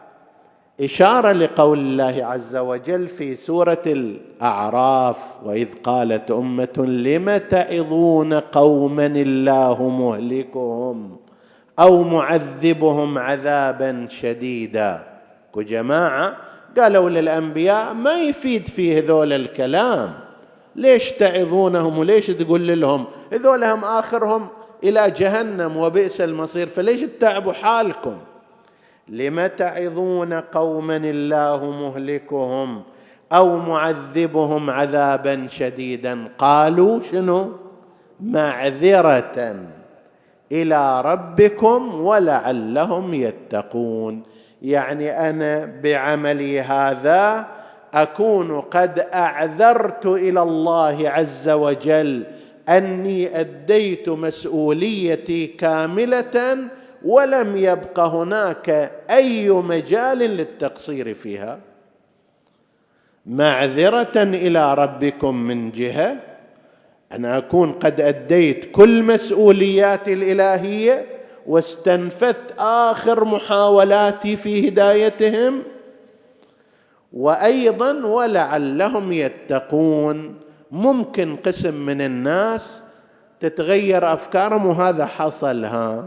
إشارة 0.81 1.33
لقول 1.33 1.79
الله 1.79 2.25
عز 2.25 2.57
وجل 2.57 3.09
في 3.09 3.37
سورة 3.37 3.83
الأعراف 3.87 5.19
وإذ 5.45 5.69
قالت 5.85 6.31
أمة 6.31 6.87
لم 6.87 7.37
تعظون 7.37 8.35
قوما 8.35 9.07
الله 9.07 9.89
مهلكهم 9.89 11.17
أو 11.79 12.03
معذبهم 12.03 13.19
عذابا 13.19 14.07
شديدا. 14.11 15.03
وجماعه 15.55 16.37
قالوا 16.79 17.11
للأنبياء 17.11 17.95
ما 17.95 18.23
يفيد 18.23 18.69
في 18.69 18.99
هذول 18.99 19.33
الكلام. 19.33 20.15
ليش 20.77 21.13
تعظونهم 21.13 21.99
وليش 21.99 22.27
تقول 22.27 22.81
لهم 22.81 23.05
هذول 23.33 23.65
هم 23.65 23.85
آخرهم 23.85 24.49
إلى 24.85 25.11
جهنم 25.11 25.77
وبئس 25.77 26.21
المصير؟ 26.21 26.67
فليش 26.67 27.01
تتعبوا 27.01 27.53
حالكم؟ 27.53 28.17
لم 29.09 29.47
تعظون 29.47 30.33
قوما 30.33 30.97
الله 30.97 31.71
مهلكهم 31.71 32.83
أو 33.33 33.59
معذبهم 33.59 34.71
عذابا 34.71 35.47
شديدا؟ 35.51 36.29
قالوا 36.39 37.01
شنو؟ 37.11 37.53
معذرة 38.21 39.57
إلى 40.53 41.03
ربكم 41.03 41.95
ولعلهم 41.95 43.15
يتقون. 43.15 44.23
يعني 44.63 45.31
أنا 45.31 45.81
بعملي 45.83 46.61
هذا 46.61 47.47
أكون 47.95 48.61
قد 48.61 48.99
أعذرت 48.99 50.07
إلى 50.07 50.43
الله 50.43 51.09
عز 51.11 51.49
وجل 51.49 52.25
أني 52.69 53.41
أديت 53.41 54.09
مسؤوليتي 54.09 55.47
كاملة 55.47 56.57
ولم 57.05 57.57
يبق 57.57 58.01
هناك 58.01 58.93
أي 59.11 59.51
مجال 59.51 60.19
للتقصير 60.19 61.15
فيها. 61.15 61.61
معذرة 63.27 64.13
إلى 64.17 64.75
ربكم 64.75 65.35
من 65.37 65.71
جهة 65.71 66.17
أنا 67.13 67.39
أكون 67.39 67.73
قد 67.73 68.01
أديت 68.01 68.71
كل 68.73 69.03
مسؤولياتي 69.03 70.13
الإلهية 70.13 71.07
واستنفذت 71.47 72.55
آخر 72.59 73.25
محاولاتي 73.25 74.37
في 74.37 74.69
هدايتهم. 74.69 75.63
وأيضا 77.13 78.07
ولعلهم 78.07 79.13
يتقون. 79.13 80.35
ممكن 80.71 81.37
قسم 81.37 81.75
من 81.75 82.01
الناس 82.01 82.83
تتغير 83.41 84.13
أفكارهم 84.13 84.67
وهذا 84.67 85.07
حصل 85.07 85.65
ها. 85.65 86.05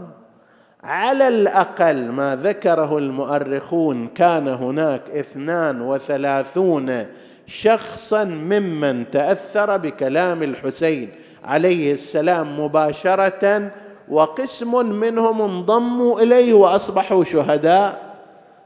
على 0.82 1.28
الأقل 1.28 2.10
ما 2.10 2.36
ذكره 2.36 2.98
المؤرخون 2.98 4.06
كان 4.08 4.48
هناك 4.48 5.10
اثنان 5.10 5.80
وثلاثون 5.80 7.06
شخصا 7.46 8.24
ممن 8.24 9.10
تأثر 9.10 9.76
بكلام 9.76 10.42
الحسين 10.42 11.08
عليه 11.44 11.92
السلام 11.92 12.60
مباشرة 12.60 13.70
وقسم 14.08 14.86
منهم 14.86 15.42
انضموا 15.42 16.20
إليه 16.20 16.54
وأصبحوا 16.54 17.24
شهداء 17.24 18.14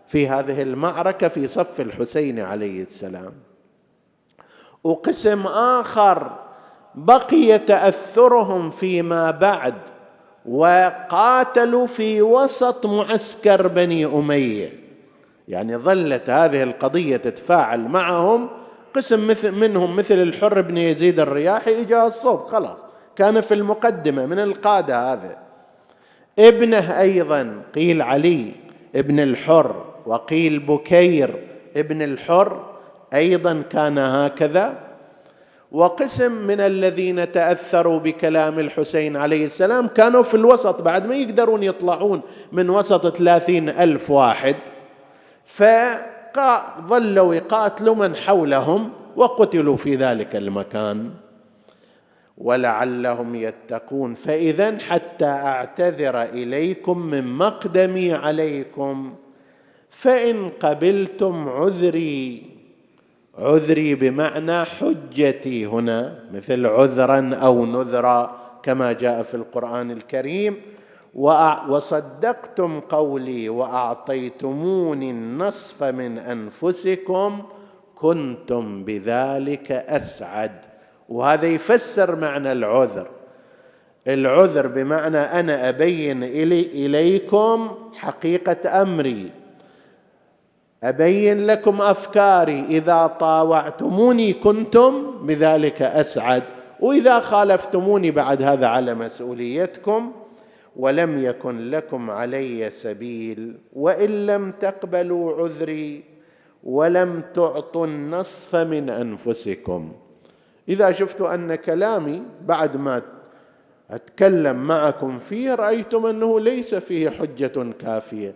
في 0.09 0.29
هذه 0.29 0.62
المعركة 0.62 1.29
في 1.29 1.46
صف 1.46 1.81
الحسين 1.81 2.40
عليه 2.40 2.83
السلام. 2.83 3.33
وقسم 4.85 5.46
آخر 5.46 6.31
بقي 6.94 7.59
تأثرهم 7.59 8.70
فيما 8.70 9.31
بعد 9.31 9.75
وقاتلوا 10.49 11.87
في 11.87 12.23
وسط 12.23 12.87
معسكر 12.87 13.69
بني 13.69 14.07
أمية. 14.07 14.73
يعني 15.49 15.77
ظلت 15.77 16.31
هذه 16.31 16.63
القضية 16.63 17.17
تتفاعل 17.17 17.81
معهم. 17.81 18.49
قسم 18.95 19.27
مثل 19.27 19.53
منهم 19.53 19.97
مثل 19.97 20.15
الحر 20.15 20.61
بن 20.61 20.79
يزيد 20.79 21.21
الرياحي 21.21 21.81
إجا 21.81 22.07
الصوت 22.07 22.49
خلاص. 22.49 22.77
كان 23.17 23.41
في 23.41 23.55
المقدمة 23.55 24.27
من 24.27 24.39
القادة 24.39 25.13
هذا 25.13 25.39
ابنه 26.39 27.01
أيضا 27.01 27.63
قيل 27.75 28.03
علي 28.03 28.53
ابن 28.97 29.21
الحر 29.21 29.85
وقيل 30.07 30.59
بكير 30.59 31.49
ابن 31.77 32.03
الحر 32.03 32.65
أيضا 33.15 33.63
كان 33.71 33.99
هكذا. 33.99 34.92
وقسم 35.73 36.33
من 36.33 36.61
الذين 36.61 37.33
تأثروا 37.33 37.99
بكلام 37.99 38.59
الحسين 38.59 39.17
عليه 39.17 39.47
السلام 39.47 39.87
كانوا 39.87 40.23
في 40.23 40.35
الوسط 40.35 40.83
بعد 40.83 41.07
ما 41.07 41.15
يقدرون 41.15 41.63
يطلعون 41.63 42.21
من 42.53 42.71
وسط 42.71 43.17
ثلاثين 43.17 43.69
ألف 43.69 44.11
واحد. 44.11 44.57
فظلوا 45.47 47.35
يقاتلوا 47.35 47.95
من 47.95 48.17
حولهم 48.17 48.91
وقتلوا 49.17 49.77
في 49.77 49.95
ذلك 49.95 50.37
المكان. 50.37 51.11
ولعلهم 52.39 53.35
يتقون. 53.35 54.15
فاذا 54.15 54.79
حتى 54.79 55.25
أعتذر 55.25 56.23
إليكم 56.23 56.99
من 56.99 57.33
مقدمي 57.33 58.15
عليكم. 58.15 59.15
فإن 59.91 60.49
قبلتم 60.61 61.49
عذري. 61.49 62.52
عذري 63.38 63.95
بمعنى 63.95 64.64
حجتي 64.64 65.66
هنا 65.66 66.25
مثل 66.33 66.66
عذرا 66.66 67.35
أو 67.35 67.66
نذرا 67.66 68.38
كما 68.62 68.92
جاء 68.92 69.23
في 69.23 69.35
القرآن 69.35 69.90
الكريم 69.90 70.57
وصدقتم 71.68 72.81
قولي 72.81 73.49
وأعطيتموني 73.49 75.11
النصف 75.11 75.85
من 75.85 76.18
أنفسكم 76.18 77.42
كنتم 77.95 78.85
بذلك 78.85 79.73
أسعد. 79.73 80.53
وهذا 81.09 81.47
يفسر 81.47 82.16
معنى 82.16 82.53
العذر. 82.53 83.09
العذر 84.09 84.66
بمعنى 84.66 85.18
أنا 85.18 85.68
أبين 85.68 86.25
إلي 86.25 86.61
إليكم 86.61 87.71
حقيقة 87.95 88.83
أمري. 88.83 89.31
أبين 90.83 91.47
لكم 91.47 91.81
أفكاري. 91.81 92.61
إذا 92.61 93.07
طاوعتموني 93.07 94.33
كنتم 94.33 95.14
بذلك 95.27 95.83
أسعد. 95.83 96.42
وإذا 96.81 97.21
خالفتموني 97.21 98.11
بعد 98.11 98.42
هذا 98.42 98.66
على 98.66 98.95
مسؤوليتكم 98.95 100.12
ولم 100.77 101.18
يكن 101.18 101.71
لكم 101.71 102.11
علي 102.11 102.71
سبيل. 102.71 103.57
وإن 103.73 104.27
لم 104.27 104.53
تقبلوا 104.61 105.42
عذري 105.42 106.05
ولم 106.64 107.23
تعطوا 107.35 107.87
النصف 107.87 108.57
من 108.57 108.90
أنفسكم. 108.90 109.92
إذا 110.68 110.92
شفت 110.92 111.21
أن 111.21 111.55
كلامي 111.55 112.23
بعد 112.47 112.77
ما 112.77 113.03
أتكلم 113.90 114.57
معكم 114.57 115.18
فيه 115.18 115.55
رأيتم 115.55 116.07
أنه 116.07 116.40
ليس 116.40 116.75
فيه 116.75 117.11
حجة 117.11 117.73
كافية. 117.81 118.35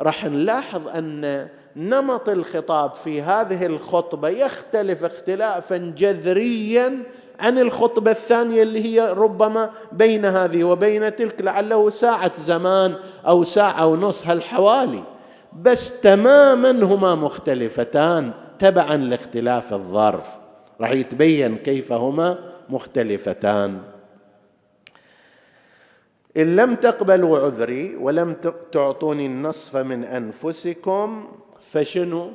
راح 0.00 0.24
نلاحظ 0.24 0.88
أن 0.88 1.48
نمط 1.76 2.28
الخطاب 2.28 2.94
في 2.94 3.22
هذه 3.22 3.66
الخطبة 3.66 4.28
يختلف 4.28 5.04
اختلافا 5.04 5.76
جذريا 5.76 6.98
عن 7.40 7.58
الخطبة 7.58 8.10
الثانية 8.10 8.62
اللي 8.62 8.84
هي 8.84 9.12
ربما 9.12 9.70
بين 9.92 10.24
هذه 10.24 10.64
وبين 10.64 11.16
تلك 11.16 11.40
لعله 11.40 11.90
ساعة 11.90 12.32
زمان 12.40 12.94
أو 13.26 13.44
ساعة 13.44 13.86
ونص 13.86 14.26
هالحوالي. 14.26 15.04
بس 15.62 16.00
تماما 16.00 16.70
هما 16.70 17.14
مختلفتان 17.14 18.32
تبعا 18.58 18.96
لاختلاف 18.96 19.72
الظرف. 19.72 20.26
راح 20.80 20.90
يتبين 20.90 21.56
كيف 21.56 21.92
هما 21.92 22.38
مختلفتان. 22.68 23.78
إن 26.36 26.56
لم 26.56 26.74
تقبلوا 26.74 27.38
عذري 27.38 27.96
ولم 27.96 28.36
تعطوني 28.72 29.26
النصف 29.26 29.76
من 29.76 30.04
أنفسكم 30.04 31.28
فشنو؟ 31.72 32.30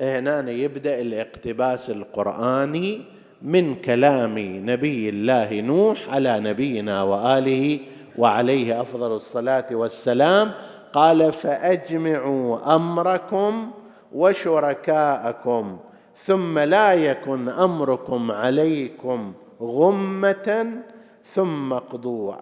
هنا 0.00 0.50
يبدأ 0.50 1.00
الاقتباس 1.00 1.90
القرآني 1.90 3.02
من 3.42 3.74
كلام 3.74 4.38
نبي 4.38 5.08
الله 5.08 5.60
نوح 5.60 6.08
على 6.08 6.40
نبينا 6.40 7.02
وآله 7.02 7.78
وعليه 8.18 8.80
أفضل 8.80 9.16
الصلاة 9.16 9.66
والسلام. 9.70 10.52
قال 10.92 11.32
فأجمعوا 11.32 12.74
أمركم 12.74 13.70
وشركاءكم 14.14 15.78
ثم 16.16 16.58
لا 16.58 16.94
يكن 16.94 17.48
أمركم 17.48 18.30
عليكم 18.32 19.32
غمة 19.60 20.66
ثم 21.34 21.72
اقضوا 21.72 22.34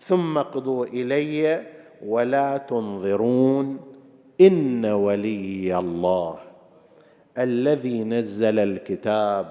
ثم 0.00 0.38
اقضوا 0.38 0.86
إلي 0.86 1.62
ولا 2.06 2.56
تنظرون. 2.56 3.91
إن 4.46 4.84
ولي 4.86 5.78
الله 5.78 6.38
الذي 7.38 8.04
نزل 8.04 8.58
الكتاب 8.58 9.46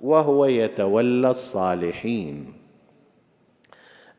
وهو 0.00 0.44
يتولى 0.44 1.30
الصالحين. 1.30 2.52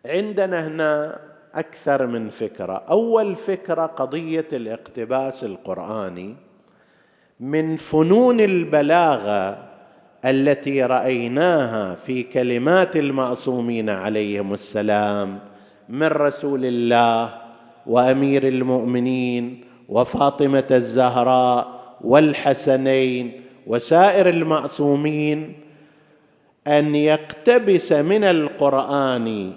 عندنا 0.05 0.67
هنا 0.67 1.19
أكثر 1.53 2.07
من 2.07 2.29
فكرة. 2.29 2.73
أول 2.73 3.36
فكرة 3.36 3.86
قضية 3.86 4.47
الاقتباس 4.53 5.43
القرآني 5.43 6.36
من 7.39 7.75
فنون 7.75 8.39
البلاغة 8.39 9.71
التي 10.25 10.84
رأيناها 10.84 11.95
في 11.95 12.23
كلمات 12.23 12.95
المعصومين 12.95 13.89
عليهم 13.89 14.53
السلام 14.53 15.39
من 15.89 16.07
رسول 16.07 16.65
الله 16.65 17.41
وأمير 17.88 18.47
المؤمنين 18.47 19.70
وفاطمة 19.91 20.63
الزهراء 20.71 21.82
والحسنين 22.01 23.41
وسائر 23.67 24.30
المعصومين 24.30 25.54
أن 26.67 26.95
يقتبس 26.95 27.91
من 27.91 28.23
القرآن 28.23 29.54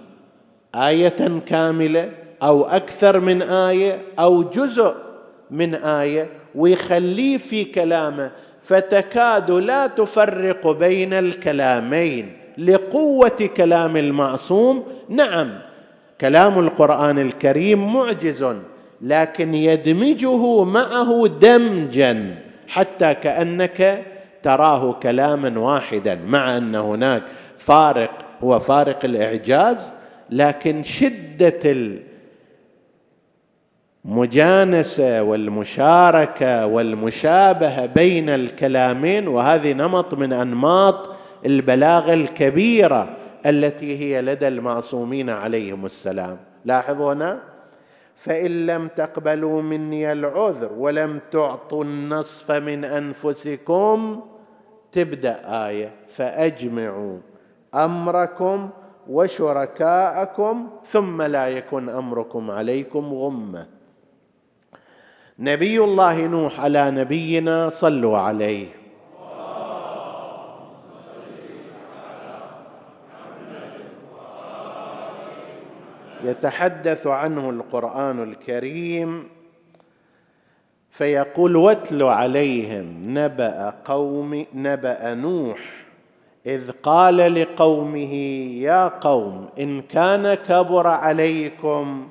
آية 0.74 1.40
كاملة 1.46 2.10
أو 2.42 2.64
أكثر 2.64 3.20
من 3.20 3.42
آية 3.42 4.02
أو 4.18 4.42
جزء 4.42 4.94
من 5.50 5.74
آية 5.74 6.26
ويخليه 6.54 7.38
في 7.38 7.64
كلامه 7.64 8.30
فتكاد 8.62 9.50
لا 9.50 9.86
تفرق 9.86 10.70
بين 10.70 11.12
الكلامين 11.12 12.32
لقوة 12.58 13.48
كلام 13.56 13.96
المعصوم. 13.96 14.84
نعم 15.08 15.50
كلام 16.20 16.58
القرآن 16.58 17.18
الكريم 17.18 17.94
معجز. 17.94 18.54
لكن 19.04 19.54
يدمجه 19.54 20.64
معه 20.64 21.26
دمجا 21.26 22.34
حتى 22.68 23.14
كأنك 23.14 24.02
تراه 24.42 24.92
كلاما 24.92 25.58
واحدا 25.60 26.18
مع 26.26 26.56
أن 26.56 26.74
هناك 26.74 27.22
فارق 27.58 28.10
هو 28.44 28.58
فارق 28.60 29.04
الإعجاز 29.04 29.90
لكن 30.30 30.82
شدة 30.82 31.76
المجانسة 34.04 35.22
والمشاركة 35.22 36.66
والمشابهة 36.66 37.86
بين 37.86 38.28
الكلامين 38.28 39.28
وهذه 39.28 39.72
نمط 39.72 40.14
من 40.14 40.32
أنماط 40.32 41.08
البلاغة 41.46 42.14
الكبيرة 42.14 43.16
التي 43.46 43.98
هي 43.98 44.22
لدى 44.22 44.48
المعصومين 44.48 45.30
عليهم 45.30 45.86
السلام. 45.86 46.36
لاحظوا 46.64 47.12
هنا؟ 47.12 47.53
فإن 48.16 48.66
لم 48.66 48.88
تقبلوا 48.88 49.62
مني 49.62 50.12
العذر 50.12 50.72
ولم 50.72 51.20
تعطوا 51.32 51.84
النصف 51.84 52.50
من 52.50 52.84
أنفسكم 52.84 54.20
تبدأ 54.92 55.40
آية. 55.68 55.92
فأجمعوا 56.08 57.18
أمركم 57.74 58.70
وشركاءكم 59.10 60.70
ثم 60.90 61.22
لا 61.22 61.48
يكن 61.48 61.88
أمركم 61.88 62.50
عليكم 62.50 63.14
غمة. 63.14 63.66
نبي 65.38 65.78
الله 65.78 66.26
نوح 66.26 66.60
على 66.60 66.90
نبينا 66.90 67.68
صلوا 67.68 68.18
عليه. 68.18 68.83
يتحدث 76.24 77.06
عنه 77.06 77.50
القرآن 77.50 78.22
الكريم 78.22 79.28
فيقول 80.90 81.56
واتل 81.56 82.02
عليهم 82.02 83.18
نبأ 83.18 83.74
قوم 83.84 84.46
نبأ 84.54 85.14
نوح 85.14 85.58
إذ 86.46 86.70
قال 86.70 87.42
لقومه 87.42 88.14
يا 88.60 88.88
قوم 88.88 89.48
إن 89.58 89.82
كان 89.82 90.34
كبر 90.34 90.86
عليكم 90.86 92.08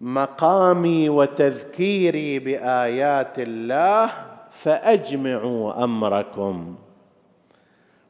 مقامي 0.00 1.08
وتذكيري 1.08 2.38
بآيات 2.38 3.38
الله 3.38 4.10
فأجمعوا 4.50 5.84
أمركم 5.84 6.74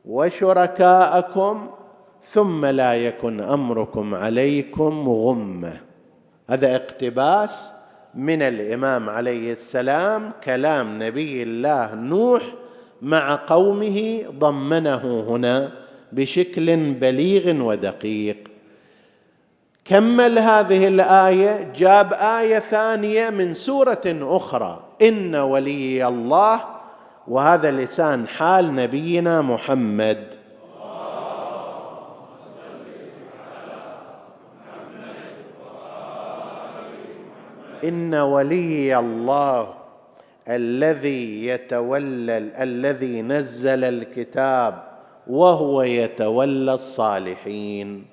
وشركاءكم 0.04 1.70
ثم 2.24 2.66
لا 2.66 2.94
يكن 2.94 3.40
أمركم 3.40 4.14
عليكم 4.14 5.08
غمه 5.08 5.80
هذا 6.50 6.76
اقتباس 6.76 7.72
من 8.14 8.42
الإمام 8.42 9.10
عليه 9.10 9.52
السلام 9.52 10.30
كلام 10.44 11.02
نبي 11.02 11.42
الله 11.42 11.94
نوح 11.94 12.42
مع 13.02 13.34
قومه 13.46 14.24
ضمنه 14.38 15.24
هنا 15.28 15.72
بشكل 16.12 16.92
بليغ 16.92 17.62
ودقيق. 17.62 18.36
كمل 19.84 20.38
هذه 20.38 20.88
الآية 20.88 21.72
جاب 21.76 22.12
آية 22.12 22.58
ثانية 22.58 23.30
من 23.30 23.54
سورة 23.54 24.02
أخرى. 24.06 24.84
إن 25.02 25.34
ولي 25.34 26.08
الله 26.08 26.60
وهذا 27.28 27.70
لسان 27.70 28.28
حال 28.28 28.74
نبينا 28.74 29.42
محمد. 29.42 30.41
إن 37.84 38.14
ولي 38.14 38.98
الله 38.98 39.74
الذي 40.48 41.46
يتولى 41.46 42.38
الذي 42.38 43.22
نزل 43.22 43.84
الكتاب 43.84 44.82
وهو 45.26 45.82
يتولى 45.82 46.74
الصالحين. 46.74 48.06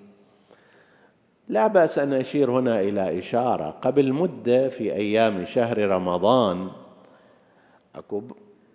لا 1.48 1.68
بأس 1.68 2.00
أن 2.00 2.14
أشير 2.14 2.52
هنا 2.52 2.82
إلى 2.82 3.20
إشارة. 3.20 3.70
قبل 3.82 4.14
مدة 4.14 4.70
في 4.70 4.94
أيام 4.94 5.46
شهر 5.46 5.88
رمضان 5.88 6.68
أكو 7.96 8.24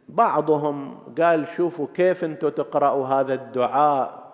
بعضهم 0.08 0.98
قال 1.20 1.46
شوفوا 1.56 1.86
كيف 1.94 2.24
أنتم 2.24 2.48
تقرأوا 2.48 3.06
هذا 3.06 3.34
الدعاء 3.34 4.24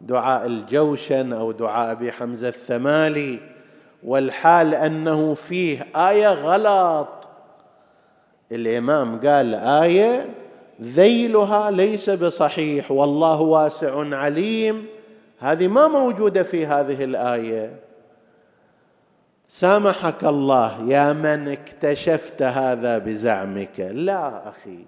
دعاء 0.00 0.46
الجوشن 0.46 1.32
أو 1.32 1.52
دعاء 1.52 1.92
أبي 1.92 2.12
حمزة 2.12 2.48
الثمالي. 2.48 3.53
والحال 4.04 4.74
أنه 4.74 5.34
فيه 5.34 5.86
آية 5.96 6.28
غلط. 6.28 7.28
الإمام 8.52 9.20
قال 9.26 9.54
آية 9.54 10.28
ذيلها 10.82 11.70
ليس 11.70 12.10
بصحيح 12.10 12.90
والله 12.90 13.40
واسع 13.40 14.16
عليم. 14.16 14.86
هذه 15.38 15.68
ما 15.68 15.88
موجودة 15.88 16.42
في 16.42 16.66
هذه 16.66 17.04
الآية. 17.04 17.76
سامحك 19.48 20.24
الله 20.24 20.84
يا 20.88 21.12
من 21.12 21.48
اكتشفت 21.48 22.42
هذا 22.42 22.98
بزعمك. 22.98 23.80
لا 23.80 24.48
أخي 24.48 24.78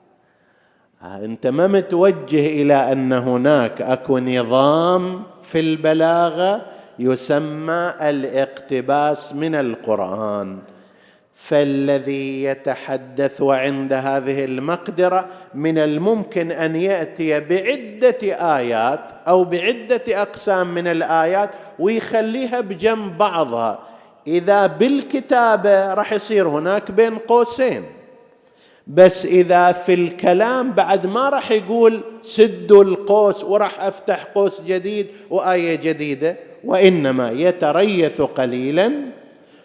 أنت 1.03 1.47
ما 1.47 1.67
متوجه 1.67 2.47
إلى 2.47 2.93
أن 2.93 3.13
هناك 3.13 3.83
أكو 3.83 4.19
نظام 4.19 5.23
في 5.43 5.61
البلاغة 5.61 6.76
يسمى 6.99 7.93
الاقتباس 8.01 9.33
من 9.33 9.55
القرآن. 9.55 10.59
فالذي 11.35 12.45
يتحدث 12.45 13.43
عند 13.43 13.93
هذه 13.93 14.45
المقدرة 14.45 15.27
من 15.55 15.79
الممكن 15.79 16.53
أن 16.53 16.77
يأتي 16.77 17.41
بعدة 17.41 18.19
آيات 18.59 19.01
أو 19.29 19.45
بعدة 19.45 20.03
أقسام 20.09 20.75
من 20.75 20.87
الآيات 20.87 21.51
ويخليها 21.79 22.61
بجنب 22.61 23.19
بعضها. 23.19 23.79
إذا 24.27 24.67
بالكتابة 24.67 25.95
راح 25.95 26.13
يصير 26.13 26.49
هناك 26.49 26.91
بين 26.91 27.19
قوسين. 27.19 27.83
بس 28.87 29.27
إذا 29.27 29.73
في 29.73 29.95
الكلام 29.95 30.73
بعد 30.73 31.07
ما 31.07 31.29
راح 31.29 31.51
يقول 31.51 32.01
سدوا 32.23 32.85
القوس 32.85 33.45
وراح 33.45 33.83
أفتح 33.83 34.25
قوس 34.25 34.61
جديد 34.61 35.07
وآية 35.31 35.75
جديدة. 35.75 36.37
وإنما 36.67 37.31
يتريث 37.31 38.21
قليلا 38.21 38.93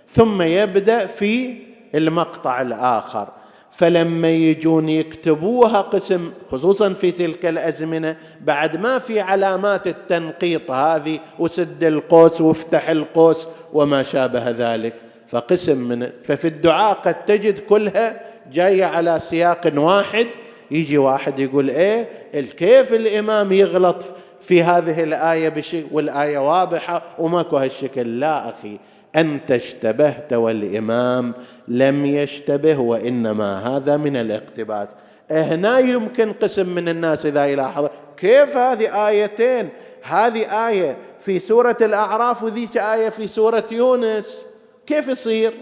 ثم 0.07 0.41
يبدأ 0.41 1.05
في 1.05 1.55
المقطع 1.95 2.61
الآخر. 2.61 3.27
فلما 3.71 4.29
يجون 4.29 4.89
يكتبوها 4.89 5.81
قسم 5.81 6.31
خصوصا 6.51 6.93
في 6.93 7.11
تلك 7.11 7.45
الأزمنة 7.45 8.17
بعد 8.41 8.81
ما 8.81 8.99
في 8.99 9.19
علامات 9.19 9.87
التنقيط 9.87 10.71
هذه 10.71 11.19
وسد 11.39 11.83
القوس 11.83 12.41
وافتح 12.41 12.89
القوس 12.89 13.47
وما 13.73 14.03
شابه 14.03 14.49
ذلك. 14.49 14.93
فقسم 15.27 15.77
من 15.77 16.09
ففي 16.23 16.47
الدعاء 16.47 16.93
قد 16.93 17.25
تجد 17.25 17.59
كلها 17.59 18.21
جاية 18.51 18.85
على 18.85 19.19
سياق 19.19 19.71
واحد. 19.75 20.27
يجي 20.71 20.97
واحد 20.97 21.39
يقول 21.39 21.69
إيه 21.69 22.07
كيف 22.33 22.93
الإمام 22.93 23.51
يغلط 23.51 24.05
في 24.41 24.63
هذه 24.63 25.03
الآية 25.03 25.49
بشيء 25.49 25.87
والآية 25.91 26.37
واضحة 26.37 27.03
وماكو 27.19 27.57
هالشكل. 27.57 28.19
لا 28.19 28.49
أخي 28.49 28.79
أنت 29.15 29.51
اشتبهت 29.51 30.33
والإمام 30.33 31.33
لم 31.67 32.05
يشتبه 32.05 32.77
وإنما 32.77 33.77
هذا 33.77 33.97
من 33.97 34.15
الاقتباس. 34.15 34.87
هنا 35.31 35.79
يمكن 35.79 36.33
قسم 36.33 36.69
من 36.69 36.89
الناس 36.89 37.25
إذا 37.25 37.45
يلاحظ 37.45 37.87
كيف 38.17 38.57
هذه 38.57 39.07
آيتين. 39.07 39.69
هذه 40.01 40.67
آية 40.69 40.97
في 41.19 41.39
سورة 41.39 41.77
الأعراف 41.81 42.43
وذيك 42.43 42.77
آية 42.77 43.09
في 43.09 43.27
سورة 43.27 43.63
يونس. 43.71 44.45
كيف 44.87 45.07
يصير؟ 45.07 45.53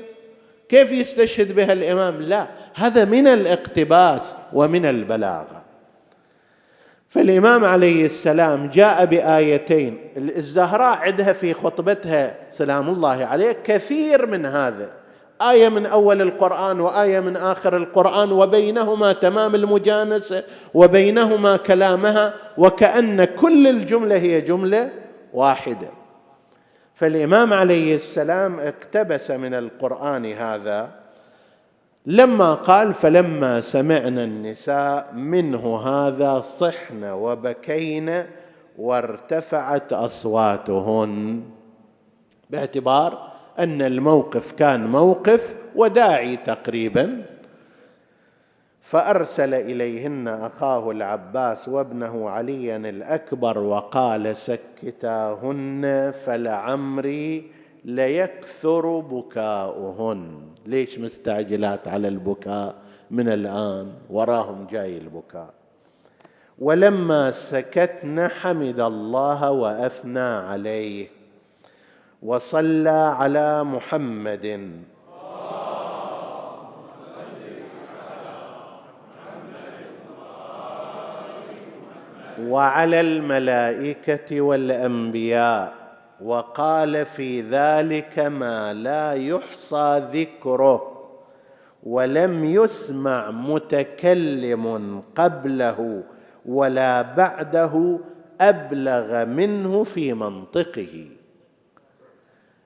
كيف 0.69 0.91
يستشهد 0.91 1.55
بها 1.55 1.73
الإمام؟ 1.73 2.21
لا 2.21 2.47
هذا 2.75 3.05
من 3.05 3.27
الاقتباس 3.27 4.35
ومن 4.53 4.85
البلاغة. 4.85 5.58
فالإمام 7.09 7.65
عليه 7.65 8.05
السلام 8.05 8.67
جاء 8.67 9.05
بآيتين 9.05 9.97
الزهراء 10.17 10.97
عندها 10.97 11.33
في 11.33 11.53
خطبتها 11.53 12.35
سلام 12.49 12.89
الله 12.89 13.25
عليه 13.25 13.55
كثير 13.63 14.25
من 14.25 14.45
هذا 14.45 14.89
آية 15.41 15.69
من 15.69 15.85
أول 15.85 16.21
القرآن 16.21 16.79
وآية 16.79 17.19
من 17.19 17.37
آخر 17.37 17.75
القرآن 17.77 18.31
وبينهما 18.31 19.13
تمام 19.13 19.55
المجانسة 19.55 20.43
وبينهما 20.73 21.57
كلامها 21.57 22.33
وكأن 22.57 23.23
كل 23.23 23.67
الجملة 23.67 24.15
هي 24.17 24.41
جملة 24.41 24.89
واحدة. 25.33 25.87
فالإمام 26.95 27.53
عليه 27.53 27.95
السلام 27.95 28.59
اقتبس 28.59 29.31
من 29.31 29.53
القرآن 29.53 30.25
هذا 30.25 30.89
لما 32.09 32.53
قال 32.53 32.93
فلما 32.93 33.61
سمعنا 33.61 34.23
النساء 34.23 35.13
منه 35.13 35.77
هذا 35.77 36.41
صحن 36.41 37.03
وبكين 37.03 38.23
وارتفعت 38.77 39.93
أصواتهن. 39.93 41.43
باعتبار 42.49 43.31
أن 43.59 43.81
الموقف 43.81 44.51
كان 44.51 44.87
موقف 44.87 45.55
وداعي 45.75 46.35
تقريبا. 46.35 47.25
فأرسل 48.81 49.53
إليهن 49.53 50.27
أخاه 50.27 50.91
العباس 50.91 51.69
وابنه 51.69 52.29
عليا 52.29 52.77
الأكبر 52.77 53.57
وقال 53.57 54.35
سكتاهن 54.35 56.13
فلعمري 56.25 57.58
ليكثر 57.85 58.99
بكاؤهن. 58.99 60.41
ليش 60.65 60.99
مستعجلات 60.99 61.87
على 61.87 62.07
البكاء 62.07 62.75
من 63.11 63.29
الآن؟ 63.29 63.91
وراهم 64.09 64.67
جاي 64.71 64.97
البكاء. 64.97 65.53
ولما 66.59 67.31
سكتن 67.31 68.27
حمد 68.27 68.79
الله 68.79 69.51
وأثنى 69.51 70.19
عليه. 70.19 71.07
وصلى 72.23 72.89
على 72.89 73.63
محمد. 73.63 74.71
وعلى 82.39 83.01
الملائكة 83.01 84.41
والأنبياء. 84.41 85.78
وقال 86.23 87.05
في 87.05 87.41
ذلك 87.41 88.19
ما 88.19 88.73
لا 88.73 89.13
يحصى 89.13 90.03
ذكره 90.13 90.99
ولم 91.83 92.45
يسمع 92.45 93.31
متكلم 93.31 95.03
قبله 95.15 96.03
ولا 96.45 97.01
بعده 97.01 97.99
أبلغ 98.41 99.25
منه 99.25 99.83
في 99.83 100.13
منطقه. 100.13 101.07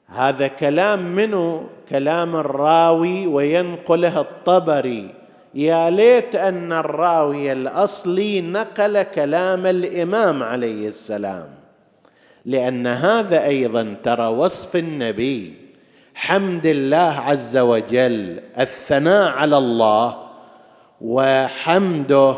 هذا 0.07 0.47
كلام 0.47 1.15
منه؟ 1.15 1.69
كلام 1.89 2.35
الراوي 2.35 3.27
وينقله 3.27 4.21
الطبري. 4.21 5.15
يا 5.55 5.89
ليت 5.89 6.35
أن 6.35 6.73
الراوي 6.73 7.51
الأصلي 7.51 8.41
نقل 8.41 9.03
كلام 9.03 9.65
الإمام 9.65 10.43
عليه 10.43 10.87
السلام. 10.87 11.62
لأن 12.45 12.87
هذا 12.87 13.45
أيضا 13.45 13.95
ترى 14.03 14.27
وصف 14.27 14.75
النبي. 14.75 15.53
حمد 16.15 16.65
الله 16.65 17.19
عز 17.19 17.57
وجل 17.57 18.39
الثناء 18.59 19.31
على 19.31 19.57
الله 19.57 20.17
وحمده. 21.01 22.35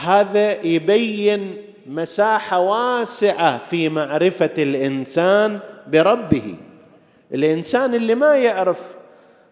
هذا 0.00 0.62
يبين 0.62 1.56
مساحة 1.86 2.58
واسعة 2.58 3.58
في 3.58 3.88
معرفة 3.88 4.50
الإنسان 4.58 5.58
بربه. 5.86 6.54
الإنسان 7.34 7.94
اللي 7.94 8.14
ما 8.14 8.36
يعرف 8.36 8.80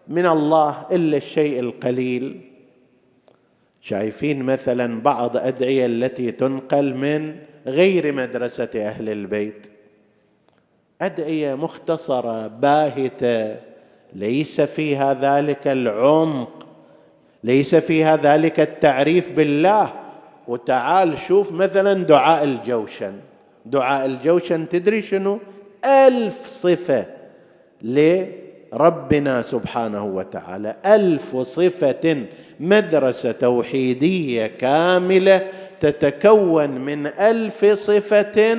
من 0.07 0.27
الله 0.27 0.85
إلا 0.91 1.17
الشيء 1.17 1.59
القليل. 1.59 2.41
شايفين 3.81 4.43
مثلا 4.43 5.01
بعض 5.01 5.37
أدعية 5.37 5.85
التي 5.85 6.31
تنقل 6.31 6.95
من 6.95 7.35
غير 7.67 8.11
مدرسة 8.11 8.69
أهل 8.75 9.09
البيت. 9.09 9.67
أدعية 11.01 11.55
مختصرة 11.55 12.47
باهتة. 12.47 13.55
ليس 14.13 14.61
فيها 14.61 15.13
ذلك 15.13 15.67
العمق. 15.67 16.65
ليس 17.43 17.75
فيها 17.75 18.17
ذلك 18.17 18.59
التعريف 18.59 19.31
بالله. 19.31 19.93
وتعال 20.47 21.17
شوف 21.17 21.51
مثلا 21.51 22.05
دعاء 22.05 22.43
الجوشن. 22.43 23.13
دعاء 23.65 24.05
الجوشن 24.05 24.69
تدري 24.69 25.01
شنو؟ 25.01 25.39
ألف 25.85 26.47
صفة 26.47 27.05
لربنا 27.81 29.41
سبحانه 29.41 30.05
وتعالى. 30.05 30.75
ألف 30.85 31.37
صفة 31.37 32.25
مدرسة 32.59 33.31
توحيدية 33.31 34.47
كاملة 34.47 35.47
تتكون 35.79 36.69
من 36.69 37.07
ألف 37.07 37.65
صفة 37.65 38.57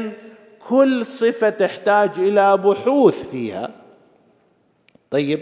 كل 0.68 1.06
صفة 1.06 1.48
تحتاج 1.48 2.10
إلى 2.18 2.56
بحوث 2.56 3.30
فيها. 3.30 3.70
طيب 5.10 5.40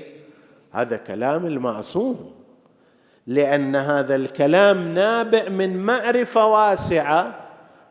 هذا 0.72 0.96
كلام 0.96 1.46
المعصوم 1.46 2.30
لأن 3.26 3.76
هذا 3.76 4.16
الكلام 4.16 4.94
نابع 4.94 5.48
من 5.48 5.76
معرفة 5.76 6.46
واسعة 6.46 7.34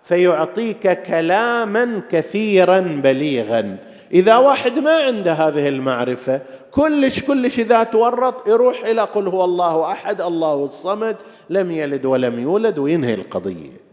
فيعطيك 0.03 1.03
كلاما 1.03 2.01
كثيرا 2.11 2.79
بليغا. 2.79 3.77
إذا 4.11 4.37
واحد 4.37 4.79
ما 4.79 4.97
عنده 4.97 5.33
هذه 5.33 5.67
المعرفة 5.67 6.41
كلش 6.71 7.23
كلش 7.23 7.59
إذا 7.59 7.83
تورط 7.83 8.47
يروح 8.47 8.85
إلى 8.85 9.01
قل 9.01 9.27
هو 9.27 9.45
الله 9.45 9.91
أحد 9.91 10.21
الله 10.21 10.65
الصمد 10.65 11.15
لم 11.49 11.71
يلد 11.71 12.05
ولم 12.05 12.39
يولد 12.39 12.77
وينهي 12.77 13.13
القضية. 13.13 13.84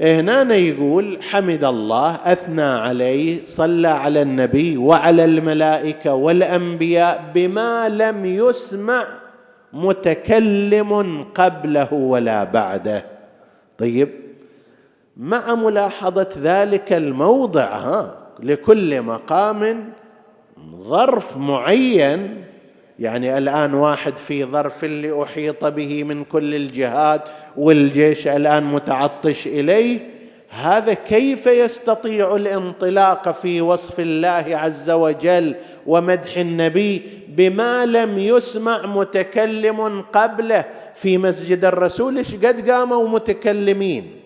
هنا 0.00 0.54
يقول 0.54 1.18
حمد 1.22 1.64
الله 1.64 2.10
أثنى 2.14 2.62
عليه 2.62 3.44
صلى 3.44 3.88
على 3.88 4.22
النبي 4.22 4.76
وعلى 4.76 5.24
الملائكة 5.24 6.14
والأنبياء 6.14 7.24
بما 7.34 7.88
لم 7.88 8.26
يسمع 8.26 9.06
متكلم 9.72 11.24
قبله 11.34 11.92
ولا 11.92 12.44
بعده. 12.44 13.04
طيب 13.78 14.08
مع 15.16 15.54
ملاحظة 15.54 16.28
ذلك 16.42 16.92
الموضع 16.92 17.64
ها 17.76 18.14
لكل 18.42 19.02
مقام 19.02 19.84
ظرف 20.82 21.36
معين 21.36 22.43
يعني 22.98 23.38
الآن 23.38 23.74
واحد 23.74 24.16
في 24.16 24.44
ظرف 24.44 24.84
اللي 24.84 25.22
أحيط 25.22 25.64
به 25.64 26.04
من 26.04 26.24
كل 26.24 26.54
الجهات 26.54 27.22
والجيش 27.56 28.28
الآن 28.28 28.64
متعطش 28.64 29.46
إليه 29.46 29.98
هذا 30.48 30.94
كيف 30.94 31.46
يستطيع 31.46 32.36
الانطلاق 32.36 33.40
في 33.42 33.60
وصف 33.60 34.00
الله 34.00 34.44
عز 34.48 34.90
وجل 34.90 35.54
ومدح 35.86 36.36
النبي 36.36 37.02
بما 37.28 37.86
لم 37.86 38.18
يسمع 38.18 38.86
متكلم 38.86 40.00
قبله 40.00 40.64
في 40.94 41.18
مسجد 41.18 41.64
الرسول؟ 41.64 42.18
إيش 42.18 42.34
قد 42.34 42.70
قاموا 42.70 43.08
متكلمين؟ 43.08 44.23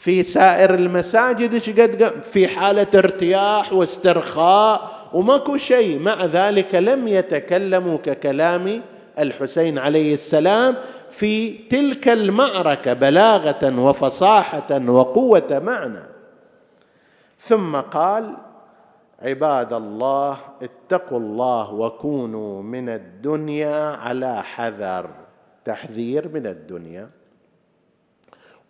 في 0.00 0.22
سائر 0.22 0.74
المساجد 0.74 1.54
إيش 1.54 1.70
قد 1.70 2.22
في 2.32 2.48
حالة 2.48 2.86
ارتياح 2.94 3.72
واسترخاء 3.72 4.90
وماكو 5.12 5.56
شيء. 5.56 5.98
مع 5.98 6.24
ذلك 6.24 6.74
لم 6.74 7.08
يتكلموا 7.08 7.98
ككلام 7.98 8.82
الحسين 9.18 9.78
عليه 9.78 10.14
السلام 10.14 10.76
في 11.10 11.58
تلك 11.68 12.08
المعركة 12.08 12.92
بلاغة 12.92 13.80
وفصاحة 13.80 14.88
وقوة 14.88 15.62
معنى 15.64 16.02
ثم 17.38 17.76
قال 17.76 18.36
عباد 19.22 19.72
الله 19.72 20.38
اتقوا 20.62 21.18
الله 21.18 21.72
وكونوا 21.72 22.62
من 22.62 22.88
الدنيا 22.88 23.96
على 23.96 24.42
حذر. 24.42 25.10
تحذير 25.64 26.28
من 26.28 26.46
الدنيا. 26.46 27.10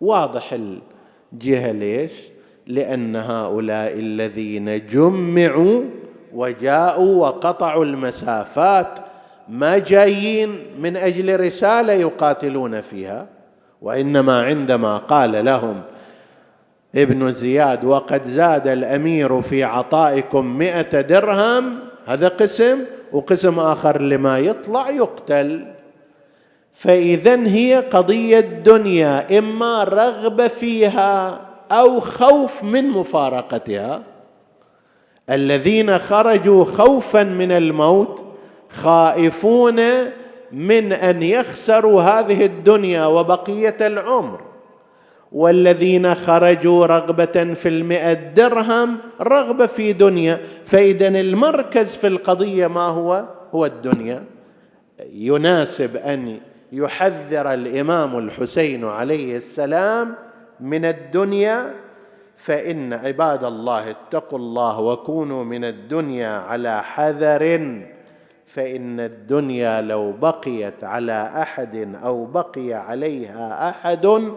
واضح 0.01 0.53
الجهه 1.33 1.71
ليش 1.71 2.11
لأن 2.67 3.15
هؤلاء 3.15 3.93
الذين 3.93 4.87
جمعوا 4.87 5.83
وجاءوا 6.33 7.27
وقطعوا 7.27 7.85
المسافات 7.85 8.87
ما 9.49 9.77
جايين 9.77 10.59
من 10.79 10.97
أجل 10.97 11.39
رسالة 11.39 11.93
يقاتلون 11.93 12.81
فيها 12.81 13.27
وإنما 13.81 14.41
عندما 14.41 14.97
قال 14.97 15.45
لهم 15.45 15.81
ابن 16.95 17.31
زياد 17.31 17.83
وقد 17.83 18.27
زاد 18.27 18.67
الأمير 18.67 19.41
في 19.41 19.63
عطائكم 19.63 20.57
مئة 20.57 21.01
درهم 21.01 21.79
هذا 22.05 22.27
قسم 22.27 22.79
وقسم 23.11 23.59
آخر 23.59 24.01
لما 24.01 24.39
يطلع 24.39 24.89
يقتل. 24.89 25.65
فإذا 26.73 27.47
هي 27.47 27.75
قضية 27.75 28.39
دنيا 28.39 29.39
إما 29.39 29.83
رغبة 29.83 30.47
فيها 30.47 31.41
أو 31.71 31.99
خوف 31.99 32.63
من 32.63 32.87
مفارقتها. 32.87 34.03
الذين 35.29 35.99
خرجوا 35.99 36.65
خوفا 36.65 37.23
من 37.23 37.51
الموت 37.51 38.25
خائفون 38.69 39.81
من 40.51 40.93
أن 40.93 41.23
يخسروا 41.23 42.01
هذه 42.01 42.45
الدنيا 42.45 43.05
وبقية 43.05 43.77
العمر. 43.81 44.41
والذين 45.31 46.15
خرجوا 46.15 46.85
رغبة 46.85 47.53
في 47.53 47.69
المئة 47.69 48.13
درهم 48.13 48.97
رغبة 49.21 49.65
في 49.65 49.93
دنيا. 49.93 50.39
فاذا 50.65 51.07
المركز 51.07 51.95
في 51.95 52.07
القضية 52.07 52.67
ما 52.67 52.87
هو؟ 52.87 53.23
هو 53.55 53.65
الدنيا. 53.65 54.23
يناسب 55.13 55.97
أن 55.97 56.39
يحذر 56.71 57.53
الإمام 57.53 58.17
الحسين 58.17 58.85
عليه 58.85 59.37
السلام 59.37 60.15
من 60.59 60.85
الدنيا 60.85 61.73
فإن 62.37 62.93
عباد 62.93 63.43
الله 63.43 63.89
اتقوا 63.89 64.39
الله 64.39 64.79
وكونوا 64.79 65.43
من 65.43 65.65
الدنيا 65.65 66.37
على 66.39 66.83
حذر 66.83 67.81
فإن 68.47 68.99
الدنيا 68.99 69.81
لو 69.81 70.11
بقيت 70.11 70.83
على 70.83 71.31
أحد 71.41 71.95
أو 72.03 72.25
بقي 72.25 72.73
عليها 72.73 73.69
أحد 73.69 74.31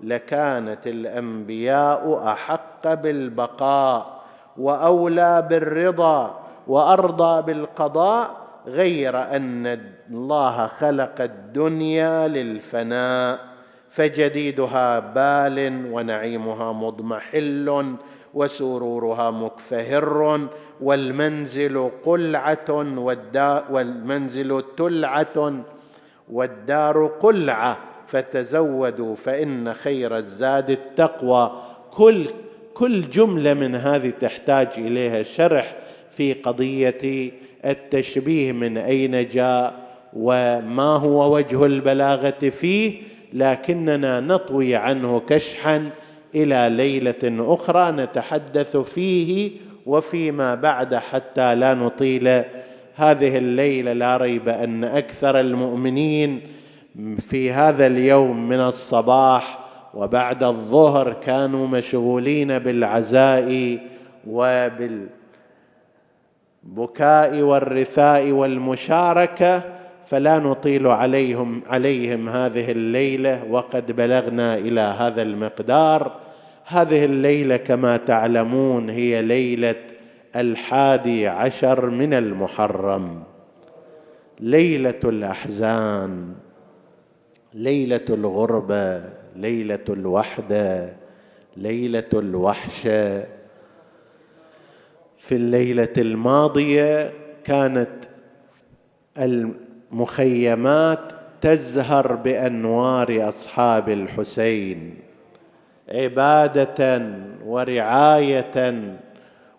لكانت 0.00 0.86
الأنبياء 0.86 2.22
أحق 2.26 2.94
بالبقاء 2.94 4.20
وأولى 4.58 5.46
بالرضا 5.50 6.40
وأرضى 6.68 7.42
بالقضاء 7.42 8.30
غير 8.66 9.36
أن 9.36 9.80
الله 10.10 10.66
خلق 10.66 11.20
الدنيا 11.20 12.28
للفناء 12.28 13.40
فجديدها 13.90 14.98
بال 15.00 15.86
ونعيمها 15.92 16.72
مضمحل 16.72 17.96
وسرورها 18.34 19.30
مكفهر 19.30 20.48
والمنزل 20.80 21.90
قلعة 22.04 22.70
والمنزل 23.70 24.62
تلعة 24.76 25.64
والدار 26.30 27.06
قلعة 27.06 27.78
فتزودوا 28.06 29.16
فإن 29.16 29.74
خير 29.74 30.16
الزاد 30.16 30.70
التقوى. 30.70 31.62
كل 31.90 32.26
كل 32.74 33.10
جملة 33.10 33.54
من 33.54 33.74
هذه 33.74 34.10
تحتاج 34.10 34.68
إليها 34.76 35.22
شرح 35.22 35.76
في 36.10 36.32
قضية 36.32 37.32
التشبيه 37.64 38.52
من 38.52 38.78
أين 38.78 39.28
جاء. 39.28 39.79
وما 40.12 40.96
هو 40.96 41.36
وجه 41.36 41.66
البلاغة 41.66 42.30
فيه 42.60 43.02
لكننا 43.32 44.20
نطوي 44.20 44.76
عنه 44.76 45.20
كشحا 45.28 45.90
إلى 46.34 46.68
ليلة 46.76 47.54
أخرى 47.54 47.90
نتحدث 47.92 48.76
فيه 48.76 49.50
وفيما 49.86 50.54
بعد 50.54 50.94
حتى 50.94 51.54
لا 51.54 51.74
نطيل. 51.74 52.42
هذه 52.94 53.38
الليلة 53.38 53.92
لا 53.92 54.16
ريب 54.16 54.48
أن 54.48 54.84
أكثر 54.84 55.40
المؤمنين 55.40 56.40
في 57.18 57.52
هذا 57.52 57.86
اليوم 57.86 58.48
من 58.48 58.60
الصباح 58.60 59.58
وبعد 59.94 60.42
الظهر 60.42 61.12
كانوا 61.12 61.66
مشغولين 61.66 62.58
بالعزاء 62.58 63.78
وبالبكاء 64.26 65.10
والرثاء 67.40 68.30
والمشاركة 68.30 69.79
فلا 70.06 70.38
نطيل 70.38 70.86
عليهم 70.86 71.62
عليهم 71.66 72.28
هذه 72.28 72.70
الليلة 72.70 73.44
وقد 73.50 73.92
بلغنا 73.92 74.54
إلى 74.58 74.80
هذا 74.80 75.22
المقدار. 75.22 76.20
هذه 76.64 77.04
الليلة 77.04 77.56
كما 77.56 77.96
تعلمون 77.96 78.90
هي 78.90 79.22
ليلة 79.22 79.74
الحادي 80.36 81.28
عشر 81.28 81.90
من 81.90 82.14
المحرم. 82.14 83.22
ليلة 84.40 85.00
الأحزان 85.04 86.32
ليلة 87.54 88.04
الغربة 88.10 89.02
ليلة 89.36 89.84
الوحدة 89.88 90.96
ليلة 91.56 92.10
الوحشة. 92.14 93.24
في 95.18 95.34
الليلة 95.34 95.92
الماضية 95.98 97.12
كانت 97.44 97.88
المخيمات 99.92 101.12
تزهر 101.40 102.14
بأنوار 102.14 103.28
أصحاب 103.28 103.88
الحسين 103.88 104.94
عبادة 105.88 107.02
ورعاية 107.46 108.84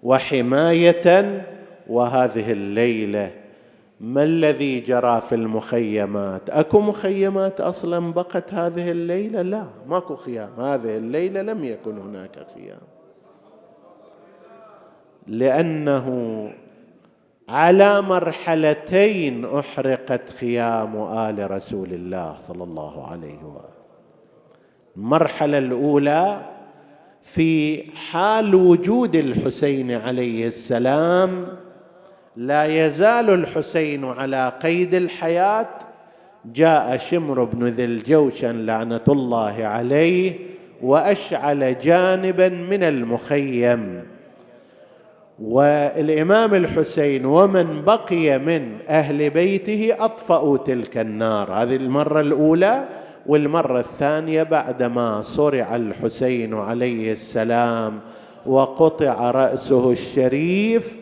وحماية 0.03 1.45
وهذه 1.87 2.51
الليلة 2.51 3.31
ما 4.01 4.23
الذي 4.23 4.79
جرى 4.79 5.21
في 5.21 5.35
المخيمات؟ 5.35 6.49
أكو 6.49 6.79
مخيمات 6.79 7.61
أصلا 7.61 8.13
بقت 8.13 8.53
هذه 8.53 8.91
الليلة؟ 8.91 9.41
لا 9.41 9.65
ماكو 9.87 10.15
خيام. 10.15 10.49
هذه 10.59 10.97
الليلة 10.97 11.41
لم 11.41 11.63
يكن 11.63 11.97
هناك 11.97 12.35
خيام. 12.55 12.81
لأنه 15.27 16.07
على 17.51 18.01
مرحلتين 18.01 19.45
أحرقت 19.45 20.29
خيام 20.39 20.95
آل 20.97 21.51
رسول 21.51 21.93
الله 21.93 22.35
صلى 22.39 22.63
الله 22.63 23.07
عليه 23.11 23.43
وآله. 23.43 23.81
المرحلة 24.97 25.57
الأولى 25.57 26.41
في 27.23 27.83
حال 27.95 28.55
وجود 28.55 29.15
الحسين 29.15 29.91
عليه 29.91 30.47
السلام 30.47 31.47
لا 32.35 32.85
يزال 32.85 33.29
الحسين 33.29 34.05
على 34.05 34.53
قيد 34.63 34.95
الحياة. 34.95 35.69
جاء 36.45 36.97
شمر 36.97 37.43
بن 37.43 37.63
ذي 37.63 37.85
الجوشن 37.85 38.65
لعنة 38.65 39.05
الله 39.07 39.65
عليه 39.65 40.33
وأشعل 40.81 41.79
جانبا 41.79 42.49
من 42.49 42.83
المخيم. 42.83 44.10
والإمام 45.39 46.55
الحسين 46.55 47.25
ومن 47.25 47.81
بقي 47.81 48.39
من 48.39 48.77
أهل 48.89 49.29
بيته 49.29 49.95
اطفاوا 49.99 50.57
تلك 50.57 50.97
النار. 50.97 51.53
هذه 51.53 51.75
المرة 51.75 52.21
الأولى 52.21 52.87
والمرة 53.25 53.79
الثانية 53.79 54.43
بعدما 54.43 55.21
صرع 55.21 55.75
الحسين 55.75 56.53
عليه 56.53 57.11
السلام 57.11 57.99
وقطع 58.45 59.31
رأسه 59.31 59.91
الشريف 59.91 60.95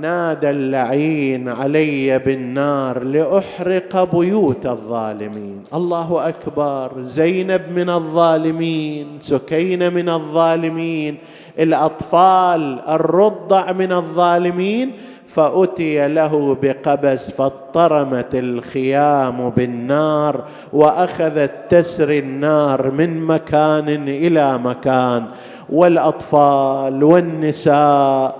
نادى 0.00 0.50
اللعين 0.50 1.48
علي 1.48 2.18
بالنار 2.18 3.04
لأحرق 3.04 4.16
بيوت 4.16 4.66
الظالمين. 4.66 5.64
الله 5.74 6.28
أكبر 6.28 7.02
زينب 7.02 7.62
من 7.76 7.90
الظالمين 7.90 9.06
سكينة 9.20 9.88
من 9.88 10.08
الظالمين 10.08 11.18
الأطفال 11.58 12.78
الرضع 12.88 13.72
من 13.72 13.92
الظالمين 13.92 14.92
فأتي 15.28 16.08
له 16.08 16.56
بقبس 16.62 17.30
فاضطرمت 17.30 18.34
الخيام 18.34 19.50
بالنار 19.50 20.44
وأخذت 20.72 21.50
تسري 21.70 22.18
النار 22.18 22.90
من 22.90 23.20
مكان 23.20 23.88
إلى 24.08 24.58
مكان. 24.58 25.24
والأطفال 25.70 27.04
والنساء 27.04 28.36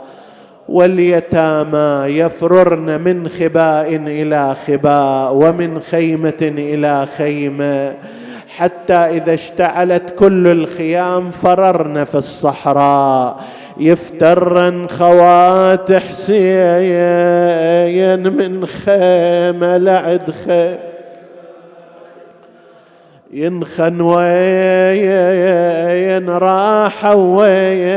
واليتامى 0.68 2.18
يفررن 2.18 3.00
من 3.00 3.28
خباء 3.28 3.96
إلى 3.96 4.56
خباء 4.66 5.34
ومن 5.34 5.80
خيمة 5.90 6.42
إلى 6.42 7.06
خيمة. 7.18 7.94
حتى 8.56 8.94
إذا 8.94 9.34
اشتعلت 9.34 10.14
كل 10.18 10.46
الخيام 10.46 11.30
فررن 11.30 12.04
في 12.04 12.14
الصحراء. 12.14 13.40
يفترن 13.78 14.88
خوات 14.88 15.92
حسين 15.92 17.02
من 18.22 18.66
خيمه 18.66 19.76
لعد 19.76 20.30
خيمه 20.30 20.78
ينخن 23.32 24.00
وين 24.00 25.10
راح 26.30 27.04
وين 27.04 27.90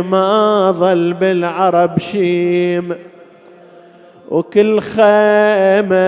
ما 0.00 0.70
ظل 0.70 1.12
بالعرب 1.12 1.98
شيم. 1.98 2.94
وكل 4.32 4.80
خيمة 4.80 6.06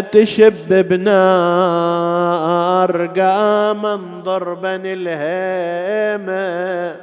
تشب 0.00 0.88
بنار 0.88 2.26
قام 3.06 4.22
بني 4.54 4.92
الهيمة. 4.92 6.96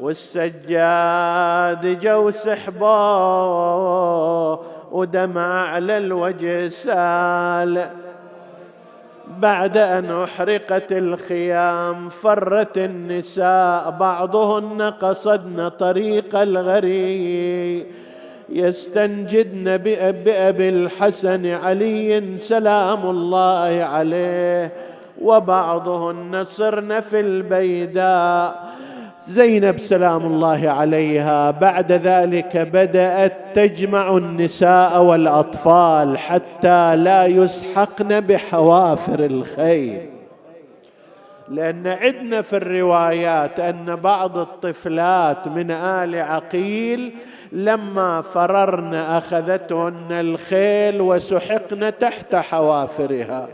والسجاد 0.00 2.00
جو 2.00 2.30
سحبه 2.30 2.84
ودمع 4.92 5.68
على 5.68 5.98
الوجه 5.98 6.68
سال. 6.68 7.86
بعد 9.38 9.78
أن 9.78 10.22
أحرقت 10.22 10.92
الخيام 10.92 12.08
فرت 12.08 12.78
النساء 12.78 13.90
بعضهن 13.90 14.82
قصدن 14.82 15.68
طريق 15.68 16.38
الغريب 16.38 17.86
يستنجدن 18.48 19.76
بأبي 19.76 20.68
الحسن 20.68 21.46
علي 21.46 22.38
سلام 22.38 23.10
الله 23.10 23.84
عليه 23.84 24.72
وبعضهن 25.22 26.44
صرن 26.44 27.00
في 27.00 27.20
البيداء. 27.20 28.64
زينب 29.28 29.78
سلام 29.78 30.26
الله 30.26 30.70
عليها. 30.70 31.50
بعد 31.50 31.92
ذلك 31.92 32.56
بدأت 32.56 33.32
تجمع 33.54 34.16
النساء 34.16 35.02
والأطفال 35.02 36.18
حتى 36.18 36.96
لا 36.96 37.26
يسحقن 37.26 38.20
بحوافر 38.20 39.24
الخيل 39.24 39.98
لأن 41.48 41.86
عندنا 41.86 42.42
في 42.42 42.56
الروايات 42.56 43.60
أن 43.60 43.96
بعض 43.96 44.38
الطفلات 44.38 45.48
من 45.48 45.70
آل 45.70 46.20
عقيل 46.20 47.14
لما 47.52 48.22
فررن 48.22 48.94
أخذتهن 48.94 50.10
الخيل 50.10 51.00
وسحقن 51.00 51.98
تحت 52.00 52.34
حوافرها. 52.34 53.48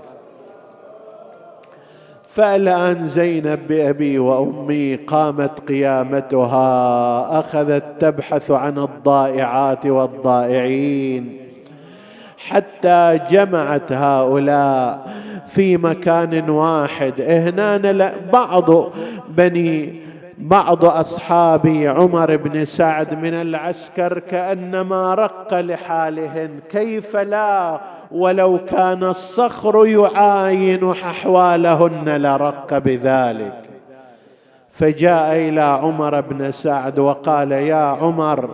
فالآن 2.34 3.05
زينب 3.05 3.61
بأبي 3.68 4.18
وأمي 4.18 4.95
قامت 4.97 5.68
قيامتها 5.68 7.41
أخذت 7.41 7.84
تبحث 8.01 8.51
عن 8.51 8.78
الضائعات 8.78 9.86
والضائعين. 9.86 11.36
حتى 12.38 13.20
جمعت 13.30 13.93
هؤلاء 13.93 15.11
في 15.49 15.76
مكان 15.76 16.51
واحد. 16.51 17.20
هنا 17.20 18.12
بعض 18.32 18.93
بني 19.28 20.01
بعض 20.41 20.84
أصحاب 20.84 21.66
عمر 21.66 22.36
بن 22.36 22.64
سعد 22.64 23.14
من 23.14 23.34
العسكر 23.34 24.18
كأنما 24.18 25.14
رق 25.14 25.55
لحالهن 25.55 26.51
كيف 26.70 27.16
لا؟ 27.16 27.80
ولو 28.12 28.59
كان 28.64 29.05
الصخر 29.05 29.86
يعاين 29.86 30.91
أحوالهن 30.91 32.22
لرق 32.22 32.78
بذلك. 32.78 33.61
فجاء 34.70 35.36
إلى 35.36 35.61
عمر 35.61 36.20
بن 36.20 36.53
سعد 36.53 36.99
وقال 36.99 37.53
يا 37.53 37.84
عمر 37.84 38.51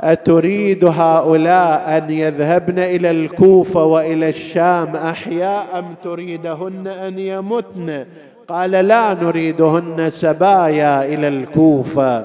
أتريد 0.00 0.84
هؤلاء 0.84 1.98
أن 1.98 2.10
يذهبن 2.10 2.78
إلى 2.78 3.10
الكوفة 3.10 3.84
وإلى 3.84 4.28
الشام 4.28 4.96
أحياء 4.96 5.66
أم 5.78 5.94
تريدهن 6.04 6.86
أن 6.86 7.18
يمتن؟ 7.18 8.06
قال 8.48 8.70
لا 8.70 9.14
نريدهن 9.14 10.10
سبايا 10.10 11.04
إلى 11.04 11.28
الكوفة. 11.28 12.24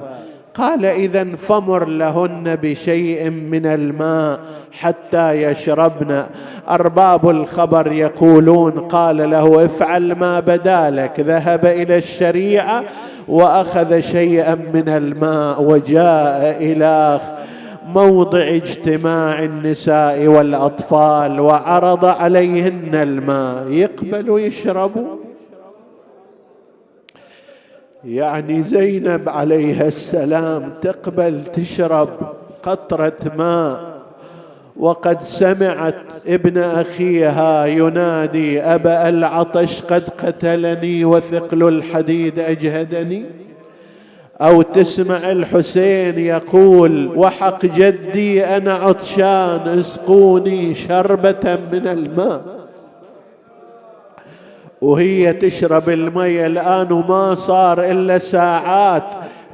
قال 0.54 0.84
اذا 0.84 1.24
فمر 1.24 1.88
لهن 1.88 2.56
بشيء 2.62 3.30
من 3.30 3.66
الماء 3.66 4.40
حتى 4.72 5.42
يشربن. 5.42 6.24
أرباب 6.68 7.30
الخبر 7.30 7.92
يقولون 7.92 8.72
قال 8.72 9.30
له 9.30 9.64
افعل 9.64 10.14
ما 10.14 10.40
بدا 10.40 10.90
لك. 10.90 11.20
ذهب 11.20 11.66
إلى 11.66 11.98
الشريعة 11.98 12.84
وأخذ 13.28 14.00
شيئا 14.00 14.54
من 14.54 14.88
الماء 14.88 15.62
وجاء 15.62 16.56
إلى 16.60 17.20
موضع 17.86 18.48
اجتماع 18.48 19.42
النساء 19.42 20.26
والأطفال 20.26 21.40
وعرض 21.40 22.04
عليهن 22.04 22.94
الماء. 22.94 23.68
يقبلوا 23.68 24.40
يشربوا 24.40 25.21
يعني 28.04 28.62
زينب 28.62 29.28
عليها 29.28 29.88
السلام 29.88 30.70
تقبل 30.82 31.44
تشرب 31.44 32.08
قطرة 32.62 33.18
ماء. 33.38 33.92
وقد 34.76 35.22
سمعت 35.22 36.04
ابن 36.26 36.58
أخيها 36.58 37.66
ينادي 37.66 38.62
أبا 38.62 39.08
العطش 39.08 39.82
قد 39.82 40.02
قتلني 40.24 41.04
وثقل 41.04 41.68
الحديد 41.68 42.38
أجهدني؟ 42.38 43.24
أو 44.40 44.62
تسمع 44.62 45.30
الحسين 45.30 46.18
يقول 46.18 47.12
وحق 47.16 47.66
جدي 47.66 48.44
أنا 48.44 48.74
عطشان 48.74 49.78
اسقوني 49.78 50.74
شربة 50.74 51.58
من 51.72 51.86
الماء. 51.86 52.61
وهي 54.82 55.32
تشرب 55.32 55.88
المي 55.88 56.46
الآن 56.46 56.92
وما 56.92 57.34
صار 57.34 57.90
إلا 57.90 58.18
ساعات 58.18 59.02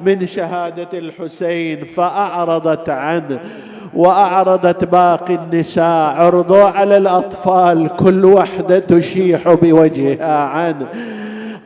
من 0.05 0.27
شهادة 0.27 0.99
الحسين 0.99 1.85
فأعرضت 1.85 2.89
عنه 2.89 3.39
وأعرضت 3.95 4.85
باقي 4.85 5.35
النساء. 5.35 6.15
عرضوا 6.17 6.65
على 6.65 6.97
الأطفال 6.97 7.89
كل 7.99 8.25
وحدة 8.25 8.79
تشيح 8.79 9.53
بوجهها 9.53 10.45
عنه 10.45 10.87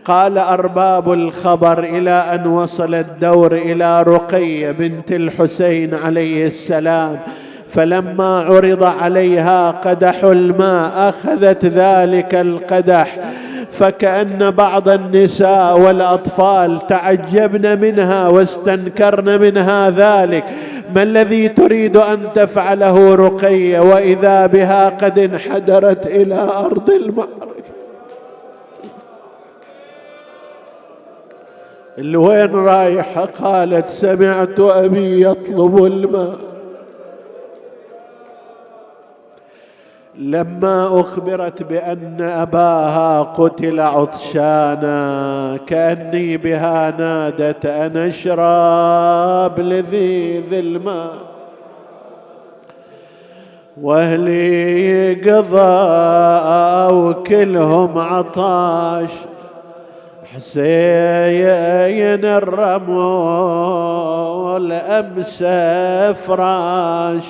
قال 0.04 0.38
أرباب 0.38 1.12
الخبر 1.12 1.84
إلى 1.84 2.10
أن 2.10 2.46
وصل 2.46 2.94
الدور 2.94 3.52
إلى 3.52 4.02
رقية 4.02 4.70
بنت 4.70 5.12
الحسين 5.12 5.94
عليه 5.94 6.46
السلام. 6.46 7.18
فلما 7.72 8.38
عرض 8.40 8.84
عليها 8.84 9.70
قدح 9.70 10.24
الماء 10.24 10.90
أخذت 11.08 11.64
ذلك 11.64 12.34
القدح. 12.34 13.18
فكأن 13.72 14.50
بعض 14.50 14.88
النساء 14.88 15.78
والأطفال 15.78 16.86
تعجبن 16.86 17.80
منها 17.80 18.28
واستنكرن 18.28 19.40
منها 19.40 19.90
ذلك. 19.90 20.44
ما 20.94 21.02
الذي 21.02 21.48
تريد 21.48 21.96
أن 21.96 22.18
تفعله 22.34 23.14
رقية؟ 23.14 23.80
وإذا 23.80 24.46
بها 24.46 24.88
قد 24.88 25.18
انحدرت 25.18 26.06
إلى 26.06 26.48
أرض 26.64 26.90
المعركة. 26.90 27.72
اللي 31.98 32.16
وين 32.16 32.54
رايحة؟ 32.54 33.28
قالت 33.42 33.88
سمعت 33.88 34.60
أبي 34.60 35.26
يطلب 35.26 35.84
الماء. 35.84 36.51
لما 40.30 41.00
أخبرت 41.00 41.62
بأن 41.62 42.20
أباها 42.20 43.22
قتل 43.22 43.80
عطشانا 43.80 45.58
كأني 45.66 46.36
بها 46.36 46.90
نادت 46.98 47.66
أنا 47.66 48.06
اشرب 48.06 49.60
لذيذ 49.60 50.54
الماء 50.54 51.12
واهلي 53.82 55.14
قضى 55.14 56.92
وكلهم 56.94 57.98
عطاش. 57.98 59.10
حسين 60.34 62.24
الرمول 62.24 63.62
امس 64.72 65.44
فراش. 66.26 67.24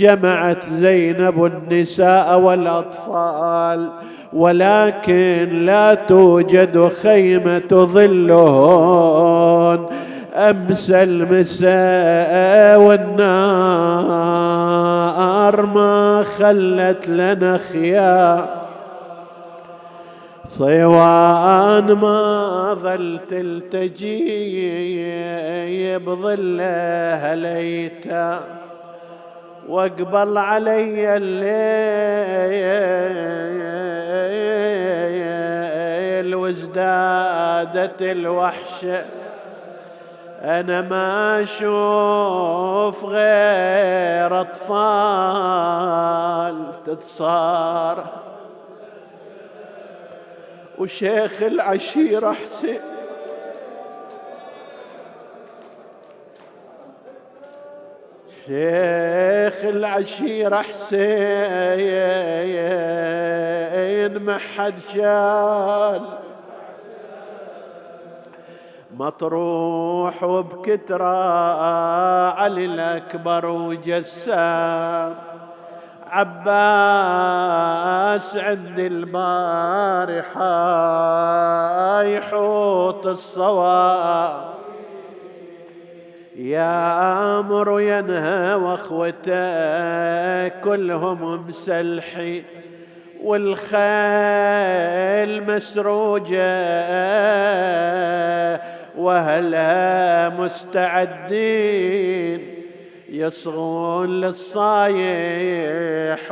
جمعت 0.00 0.62
زينب 0.78 1.44
النساء 1.44 2.38
والأطفال 2.38 3.80
ولكن 4.32 5.48
لا 5.66 5.94
توجد 5.94 6.90
خيمة 7.02 7.70
ظلهن. 7.94 9.80
أمس 10.34 10.90
المساء 10.90 12.80
والنار 12.80 13.26
ما 15.66 16.24
خلت 16.38 17.08
لنا 17.08 17.58
خيار. 17.72 18.48
صيوان 20.44 21.92
ما 21.92 22.74
ظل 22.82 23.20
تلتجي 23.30 24.60
بظله 25.98 27.34
ليتا. 27.34 28.59
واقبل 29.70 30.38
علي 30.38 31.16
الليل 31.16 31.54
وازدادت 36.34 38.02
الوحشه 38.02 39.04
أنا 40.42 40.80
ما 40.80 41.42
أشوف 41.42 43.04
غير 43.04 44.40
أطفال 44.40 45.80
تتصارع. 46.86 48.04
وشيخ 50.78 51.42
العشيرة 51.42 52.32
حسين 52.32 52.80
شيخ 58.50 59.64
العشيرة 59.64 60.56
حسين 60.56 60.98
ما 64.18 64.38
حد 64.38 64.74
شال. 64.92 66.02
مطروح 68.96 70.22
وبكترة 70.22 71.50
علي 72.30 72.64
الأكبر 72.64 73.46
وجسام. 73.46 75.14
عباس 76.10 76.46
عند 78.36 78.78
البارحة 78.78 80.42
يحوط 82.02 83.06
الصواب. 83.06 84.49
يامر 86.40 87.80
ينهى 87.80 88.54
وأخوته 88.54 90.48
كلهم 90.48 91.48
مسلحين 91.48 92.44
والخيل 93.22 93.80
مسروجة 95.56 96.60
واهلها 98.96 100.28
مستعدين 100.28 101.80
يصغون 103.08 104.20
للصايح 104.20 105.00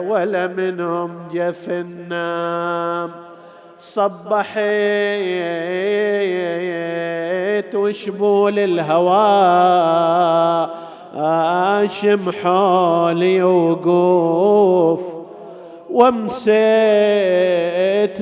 ولا 0.01 0.47
منهم 0.47 1.29
جف 1.33 1.71
النام. 1.71 3.11
صبحيت 3.81 4.59
وشبول 7.75 8.59
الهواء 8.59 10.09
أشم 11.17 12.31
حولي 12.33 13.43
وقوف 13.43 15.01
ومسيت 15.91 16.59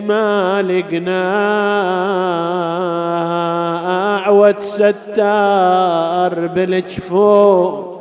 ما 0.01 0.63
لقنا 0.63 1.27
اعود 4.19 4.59
ستار 4.61 6.47
بالجفوف. 6.47 7.96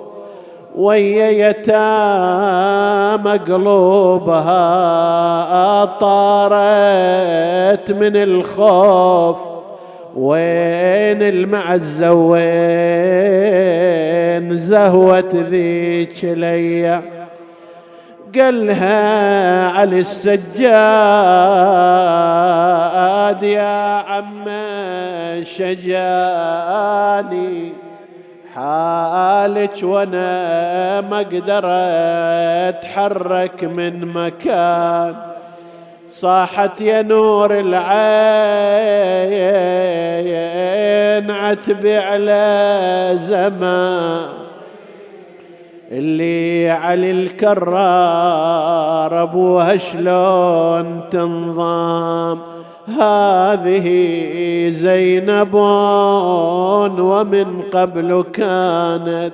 ويا 0.77 1.49
يتامى 1.49 3.31
قلوبها 3.31 4.65
طارت 5.85 7.91
من 7.91 8.15
الخوف. 8.15 9.37
وين 10.15 11.23
المعزة 11.23 12.13
وين 12.13 12.35
زهوة 14.57 15.29
ذيك 15.33 16.23
ليا؟ 16.23 17.01
قالها 18.35 19.69
علي 19.69 19.99
السجاد 19.99 20.53
يا 23.43 23.97
عم 23.97 24.45
شجاني. 25.43 25.85
حالك 28.55 29.83
وأنا 29.83 31.01
ما 31.01 31.17
أقدر 31.17 31.61
اتحرك 32.69 33.63
من 33.63 34.05
مكان. 34.07 35.15
صاحت 36.09 36.81
يا 36.81 37.01
نور 37.01 37.59
العين 37.59 37.75
عتبي 41.31 41.97
على 41.97 43.17
زمان. 43.21 44.27
اللي 45.91 46.69
علي 46.69 47.11
الكرار 47.11 47.63
أبوها 49.23 49.77
شلون 49.77 51.01
تنظام؟ 51.11 52.54
هذه 52.85 53.87
زينب 54.69 55.53
ومن 56.99 57.61
قبل 57.73 58.25
كانت 58.33 59.33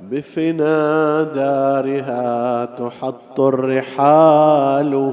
بفنا 0.00 1.22
دارها 1.22 2.64
تحط 2.64 3.40
الرحال. 3.40 5.12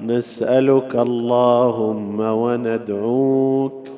نسألك 0.00 0.96
اللهم 0.96 2.20
وندعوك 2.20 3.88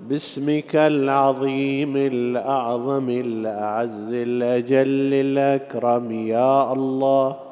باسمك 0.00 0.76
العظيم 0.76 1.96
الأعظم 1.96 3.08
الأعز 3.08 4.12
الأجل 4.12 5.14
الأكرم. 5.14 6.12
يا 6.12 6.72
الله 6.72 7.51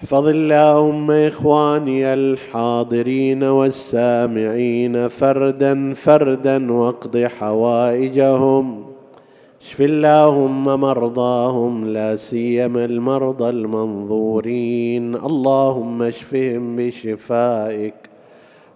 احفظ 0.00 0.26
اللهم 0.28 1.10
إخواني 1.10 2.14
الحاضرين 2.14 3.44
والسامعين 3.44 5.08
فردا 5.08 5.94
فردا 5.94 6.72
واقض 6.72 7.18
حوائجهم. 7.18 8.84
اشف 9.62 9.80
اللهم 9.80 10.64
مرضاهم 10.64 11.86
لا 11.86 12.16
سيما 12.16 12.84
المرضى 12.84 13.48
المنظورين. 13.48 15.14
اللهم 15.16 16.02
اشفهم 16.02 16.76
بشفائك 16.76 17.94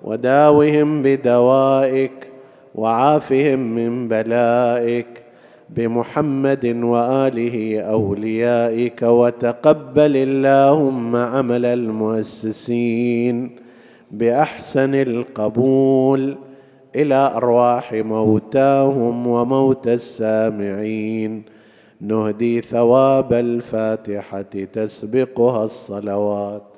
وداوهم 0.04 1.02
بدوائك 1.02 2.30
وعافهم 2.74 3.58
من 3.58 4.08
بلائك. 4.08 5.23
بمحمد 5.70 6.66
وآله 6.66 7.80
أوليائك 7.80 9.02
وتقبل 9.02 10.16
اللهم 10.16 11.16
عمل 11.16 11.66
المؤسسين 11.66 13.56
بأحسن 14.10 14.94
القبول 14.94 16.36
إلى 16.96 17.32
أرواح 17.34 17.92
موتاهم 17.92 19.26
وموتى 19.26 19.94
السامعين. 19.94 21.42
نهدي 22.00 22.60
ثواب 22.60 23.32
الفاتحة 23.32 24.42
تسبقها 24.72 25.64
الصلوات. 25.64 26.73